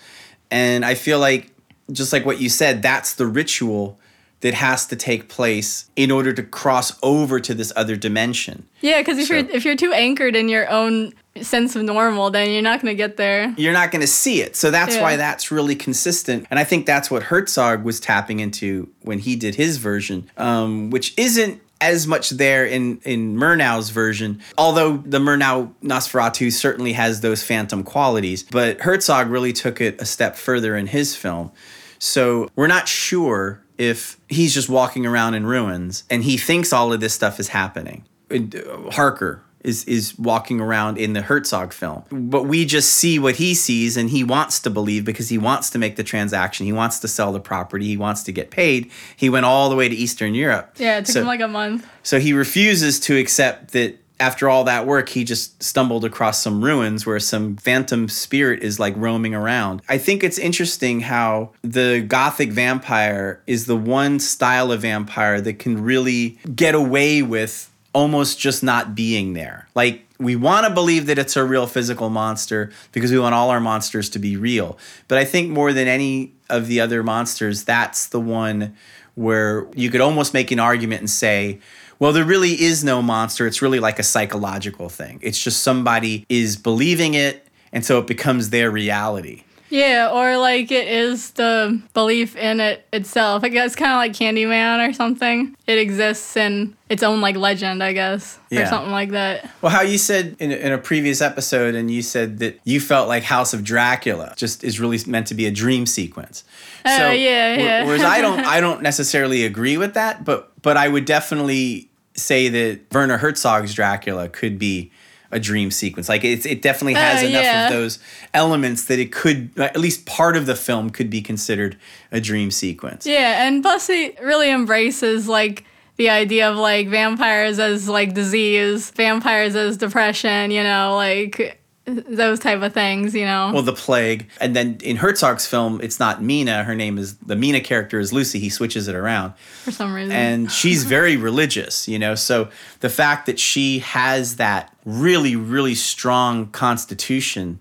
And 0.51 0.85
I 0.85 0.95
feel 0.95 1.19
like, 1.19 1.51
just 1.91 2.13
like 2.13 2.25
what 2.25 2.39
you 2.39 2.49
said, 2.49 2.81
that's 2.81 3.13
the 3.13 3.27
ritual 3.27 3.99
that 4.41 4.53
has 4.53 4.85
to 4.87 4.95
take 4.95 5.27
place 5.27 5.89
in 5.95 6.11
order 6.11 6.33
to 6.33 6.43
cross 6.43 6.97
over 7.01 7.39
to 7.39 7.53
this 7.53 7.71
other 7.75 7.95
dimension. 7.95 8.67
Yeah, 8.81 8.99
because 9.01 9.17
if 9.17 9.27
so, 9.27 9.35
you're 9.35 9.49
if 9.49 9.65
you're 9.65 9.75
too 9.75 9.91
anchored 9.91 10.35
in 10.35 10.49
your 10.49 10.69
own 10.69 11.13
sense 11.41 11.75
of 11.75 11.83
normal, 11.83 12.29
then 12.29 12.51
you're 12.51 12.61
not 12.61 12.81
going 12.81 12.93
to 12.93 12.97
get 12.97 13.17
there. 13.17 13.53
You're 13.57 13.73
not 13.73 13.91
going 13.91 14.01
to 14.01 14.07
see 14.07 14.41
it. 14.41 14.55
So 14.55 14.71
that's 14.71 14.95
yeah. 14.95 15.01
why 15.01 15.15
that's 15.15 15.51
really 15.51 15.75
consistent. 15.75 16.45
And 16.49 16.59
I 16.59 16.63
think 16.63 16.85
that's 16.85 17.09
what 17.09 17.23
Herzog 17.23 17.83
was 17.83 17.99
tapping 17.99 18.39
into 18.39 18.89
when 19.01 19.19
he 19.19 19.35
did 19.35 19.55
his 19.55 19.77
version, 19.77 20.29
um, 20.37 20.91
which 20.91 21.13
isn't 21.17 21.61
as 21.85 22.07
much 22.07 22.31
there 22.31 22.65
in 22.65 22.99
in 23.03 23.37
Murnau's 23.37 23.91
version, 23.91 24.41
although 24.57 24.97
the 24.97 25.19
Murnau 25.19 25.71
Nosferatu 25.83 26.51
certainly 26.51 26.93
has 26.93 27.21
those 27.21 27.43
phantom 27.43 27.83
qualities. 27.83 28.43
But 28.43 28.81
Herzog 28.81 29.29
really 29.29 29.53
took 29.53 29.79
it 29.79 30.01
a 30.01 30.05
step 30.05 30.35
further 30.35 30.75
in 30.75 30.87
his 30.87 31.15
film. 31.15 31.51
So 31.99 32.49
we're 32.55 32.67
not 32.67 32.87
sure 32.87 33.61
if 33.77 34.17
he's 34.27 34.53
just 34.53 34.69
walking 34.69 35.05
around 35.05 35.35
in 35.35 35.45
ruins 35.45 36.03
and 36.09 36.23
he 36.23 36.37
thinks 36.37 36.73
all 36.73 36.91
of 36.91 36.99
this 36.99 37.13
stuff 37.13 37.39
is 37.39 37.49
happening. 37.49 38.05
Uh, 38.31 38.89
Harker 38.91 39.44
is 39.65 39.83
is 39.85 40.17
walking 40.17 40.61
around 40.61 40.97
in 40.97 41.13
the 41.13 41.21
Herzog 41.21 41.73
film. 41.73 42.03
But 42.11 42.43
we 42.43 42.65
just 42.65 42.91
see 42.91 43.19
what 43.19 43.35
he 43.35 43.53
sees 43.53 43.97
and 43.97 44.09
he 44.09 44.23
wants 44.23 44.59
to 44.61 44.69
believe 44.69 45.03
because 45.03 45.29
he 45.29 45.37
wants 45.37 45.69
to 45.71 45.79
make 45.79 45.95
the 45.95 46.03
transaction. 46.03 46.65
He 46.65 46.73
wants 46.73 46.99
to 46.99 47.07
sell 47.07 47.33
the 47.33 47.39
property. 47.39 47.85
He 47.85 47.97
wants 47.97 48.23
to 48.23 48.31
get 48.31 48.51
paid. 48.51 48.91
He 49.15 49.29
went 49.29 49.45
all 49.45 49.69
the 49.69 49.75
way 49.75 49.89
to 49.89 49.95
Eastern 49.95 50.35
Europe. 50.35 50.75
Yeah, 50.77 50.99
it 50.99 51.05
took 51.05 51.13
so, 51.13 51.21
him 51.21 51.27
like 51.27 51.41
a 51.41 51.47
month. 51.47 51.87
So 52.03 52.19
he 52.19 52.33
refuses 52.33 52.99
to 53.01 53.17
accept 53.17 53.71
that 53.71 53.99
after 54.19 54.47
all 54.47 54.63
that 54.63 54.85
work, 54.85 55.09
he 55.09 55.23
just 55.23 55.61
stumbled 55.61 56.05
across 56.05 56.41
some 56.41 56.63
ruins 56.63 57.05
where 57.05 57.19
some 57.19 57.57
phantom 57.57 58.07
spirit 58.07 58.63
is 58.63 58.79
like 58.79 58.95
roaming 58.95 59.35
around. 59.35 59.81
I 59.89 59.97
think 59.97 60.23
it's 60.23 60.37
interesting 60.37 61.01
how 61.01 61.51
the 61.63 62.01
gothic 62.07 62.51
vampire 62.51 63.41
is 63.45 63.65
the 63.65 63.75
one 63.75 64.19
style 64.19 64.71
of 64.71 64.81
vampire 64.81 65.41
that 65.41 65.59
can 65.59 65.83
really 65.83 66.39
get 66.55 66.75
away 66.75 67.21
with 67.21 67.69
almost 67.95 68.37
just 68.37 68.61
not 68.61 68.93
being 68.93 69.33
there. 69.33 69.69
Like, 69.73 70.05
we 70.19 70.35
want 70.35 70.67
to 70.67 70.73
believe 70.73 71.05
that 71.07 71.17
it's 71.17 71.37
a 71.37 71.45
real 71.45 71.65
physical 71.65 72.09
monster 72.09 72.71
because 72.91 73.09
we 73.09 73.17
want 73.17 73.33
all 73.33 73.49
our 73.49 73.61
monsters 73.61 74.09
to 74.09 74.19
be 74.19 74.35
real. 74.35 74.77
But 75.07 75.17
I 75.17 75.23
think 75.23 75.49
more 75.49 75.71
than 75.71 75.87
any 75.87 76.33
of 76.49 76.67
the 76.67 76.81
other 76.81 77.03
monsters, 77.03 77.63
that's 77.63 78.07
the 78.07 78.19
one 78.19 78.75
where 79.15 79.67
you 79.75 79.89
could 79.89 80.01
almost 80.01 80.33
make 80.33 80.51
an 80.51 80.59
argument 80.59 80.99
and 80.99 81.09
say, 81.09 81.59
well, 81.97 82.11
there 82.11 82.25
really 82.25 82.61
is 82.61 82.83
no 82.83 83.01
monster. 83.01 83.47
It's 83.47 83.61
really 83.61 83.79
like 83.79 83.97
a 83.97 84.03
psychological 84.03 84.89
thing. 84.89 85.19
It's 85.21 85.41
just 85.41 85.63
somebody 85.63 86.25
is 86.27 86.57
believing 86.57 87.13
it, 87.13 87.47
and 87.71 87.85
so 87.85 87.99
it 87.99 88.07
becomes 88.07 88.49
their 88.49 88.69
reality. 88.69 89.43
Yeah, 89.69 90.11
or 90.11 90.37
like 90.37 90.71
it 90.71 90.87
is 90.87 91.31
the 91.31 91.81
belief 91.93 92.35
in 92.35 92.59
it 92.59 92.85
itself. 92.93 93.43
I 93.43 93.49
guess 93.49 93.75
kind 93.75 93.91
of 93.91 93.97
like 93.97 94.13
Candyman 94.13 94.87
or 94.87 94.93
something. 94.93 95.55
It 95.65 95.77
exists 95.79 96.37
in 96.37 96.75
its 96.89 97.01
own 97.01 97.21
like 97.21 97.35
legend, 97.35 97.83
I 97.83 97.93
guess, 97.93 98.39
yeah. 98.49 98.61
or 98.61 98.65
something 98.67 98.91
like 98.91 99.11
that. 99.11 99.49
Well, 99.61 99.71
how 99.71 99.81
you 99.81 99.97
said 99.97 100.35
in 100.39 100.51
a, 100.51 100.55
in 100.55 100.71
a 100.71 100.77
previous 100.77 101.21
episode, 101.21 101.73
and 101.75 101.89
you 101.89 102.01
said 102.01 102.39
that 102.39 102.59
you 102.63 102.79
felt 102.79 103.07
like 103.07 103.23
House 103.23 103.53
of 103.53 103.63
Dracula 103.63 104.33
just 104.37 104.63
is 104.63 104.79
really 104.79 104.99
meant 105.07 105.27
to 105.27 105.33
be 105.33 105.45
a 105.47 105.51
dream 105.51 105.85
sequence. 105.85 106.43
Oh 106.85 106.97
so, 106.97 107.11
yeah, 107.11 107.57
yeah. 107.57 107.85
whereas 107.85 108.03
I 108.03 108.21
don't, 108.21 108.39
I 108.39 108.61
don't 108.61 108.81
necessarily 108.81 109.45
agree 109.45 109.77
with 109.77 109.95
that, 109.95 110.23
but 110.23 110.51
but 110.61 110.77
I 110.77 110.87
would 110.87 111.05
definitely 111.05 111.89
say 112.15 112.49
that 112.49 112.81
Werner 112.93 113.17
Herzog's 113.17 113.73
Dracula 113.73 114.29
could 114.29 114.57
be 114.57 114.91
a 115.35 115.39
dream 115.39 115.69
sequence. 115.69 116.07
Like 116.07 116.23
it, 116.23 116.45
it 116.45 116.61
definitely 116.61 116.93
has 116.93 117.21
uh, 117.21 117.27
enough 117.27 117.43
yeah. 117.43 117.67
of 117.67 117.73
those 117.73 117.99
elements 118.33 118.85
that 118.85 118.99
it 118.99 119.11
could, 119.11 119.51
at 119.59 119.77
least 119.77 120.05
part 120.05 120.37
of 120.37 120.45
the 120.45 120.55
film 120.55 120.89
could 120.89 121.09
be 121.09 121.21
considered 121.21 121.77
a 122.09 122.21
dream 122.21 122.51
sequence. 122.51 123.05
Yeah, 123.05 123.45
and 123.45 123.61
Bussy 123.61 124.15
really 124.23 124.49
embraces 124.49 125.27
like 125.27 125.65
the 125.97 126.09
idea 126.09 126.49
of 126.49 126.57
like 126.57 126.87
vampires 126.87 127.59
as 127.59 127.89
like 127.89 128.13
disease, 128.13 128.91
vampires 128.91 129.55
as 129.55 129.75
depression, 129.75 130.51
you 130.51 130.63
know, 130.63 130.95
like 130.95 131.59
those 131.85 132.39
type 132.39 132.61
of 132.61 132.73
things, 132.73 133.13
you 133.13 133.25
know. 133.25 133.51
Well, 133.53 133.61
the 133.61 133.73
plague, 133.73 134.27
and 134.41 134.55
then 134.55 134.77
in 134.83 134.97
Herzog's 134.97 135.45
film, 135.45 135.79
it's 135.81 135.99
not 135.99 136.21
Mina. 136.21 136.63
Her 136.63 136.75
name 136.75 136.97
is 136.97 137.15
the 137.17 137.35
Mina 137.35 137.61
character 137.61 137.99
is 137.99 138.11
Lucy. 138.11 138.39
He 138.39 138.49
switches 138.49 138.87
it 138.87 138.95
around 138.95 139.35
for 139.63 139.71
some 139.71 139.93
reason, 139.93 140.11
and 140.11 140.51
she's 140.51 140.83
very 140.95 141.15
religious, 141.15 141.87
you 141.87 141.99
know. 141.99 142.15
So 142.15 142.49
the 142.79 142.89
fact 142.89 143.27
that 143.27 143.39
she 143.39 143.79
has 143.79 144.37
that 144.37 144.75
really, 144.83 145.35
really 145.35 145.75
strong 145.75 146.47
constitution 146.47 147.59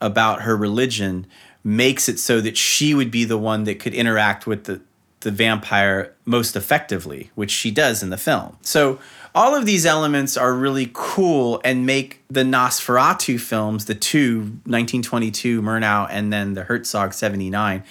about 0.00 0.42
her 0.42 0.56
religion 0.56 1.26
makes 1.64 2.08
it 2.08 2.20
so 2.20 2.40
that 2.40 2.56
she 2.56 2.94
would 2.94 3.10
be 3.10 3.24
the 3.24 3.38
one 3.38 3.64
that 3.64 3.80
could 3.80 3.92
interact 3.92 4.46
with 4.46 4.64
the 4.64 4.80
the 5.26 5.32
vampire 5.32 6.14
most 6.24 6.54
effectively, 6.54 7.32
which 7.34 7.50
she 7.50 7.72
does 7.72 8.00
in 8.00 8.10
the 8.10 8.16
film. 8.16 8.56
So 8.60 9.00
all 9.34 9.56
of 9.56 9.66
these 9.66 9.84
elements 9.84 10.36
are 10.36 10.54
really 10.54 10.88
cool 10.92 11.60
and 11.64 11.84
make 11.84 12.22
the 12.30 12.44
Nosferatu 12.44 13.40
films, 13.40 13.86
the 13.86 13.96
two, 13.96 14.42
1922 14.66 15.60
Murnau 15.60 16.06
and 16.08 16.32
then 16.32 16.54
the 16.54 16.62
Herzog 16.62 17.12
79, 17.12 17.82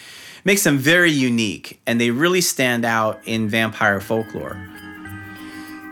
makes 0.45 0.63
them 0.63 0.78
very 0.78 1.12
unique 1.12 1.82
and 1.86 2.00
they 2.00 2.10
really 2.10 2.39
stand 2.39 2.86
out 2.86 3.19
in 3.26 3.50
vampire 3.50 4.00
folklore. 4.00 4.58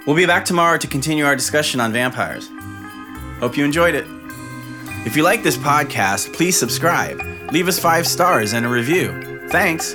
We'll 0.08 0.16
be 0.16 0.26
back 0.26 0.46
tomorrow 0.46 0.78
to 0.78 0.88
continue 0.88 1.26
our 1.26 1.36
discussion 1.36 1.82
on 1.82 1.92
vampires. 1.92 2.50
Hope 3.42 3.58
you 3.58 3.66
enjoyed 3.66 3.96
it. 3.96 4.06
If 5.06 5.18
you 5.18 5.24
like 5.24 5.44
this 5.44 5.58
podcast, 5.58 6.34
please 6.34 6.58
subscribe, 6.58 7.20
leave 7.52 7.68
us 7.68 7.78
five 7.80 8.08
stars 8.08 8.54
and 8.54 8.66
a 8.66 8.70
review. 8.70 9.50
Thanks. 9.50 9.94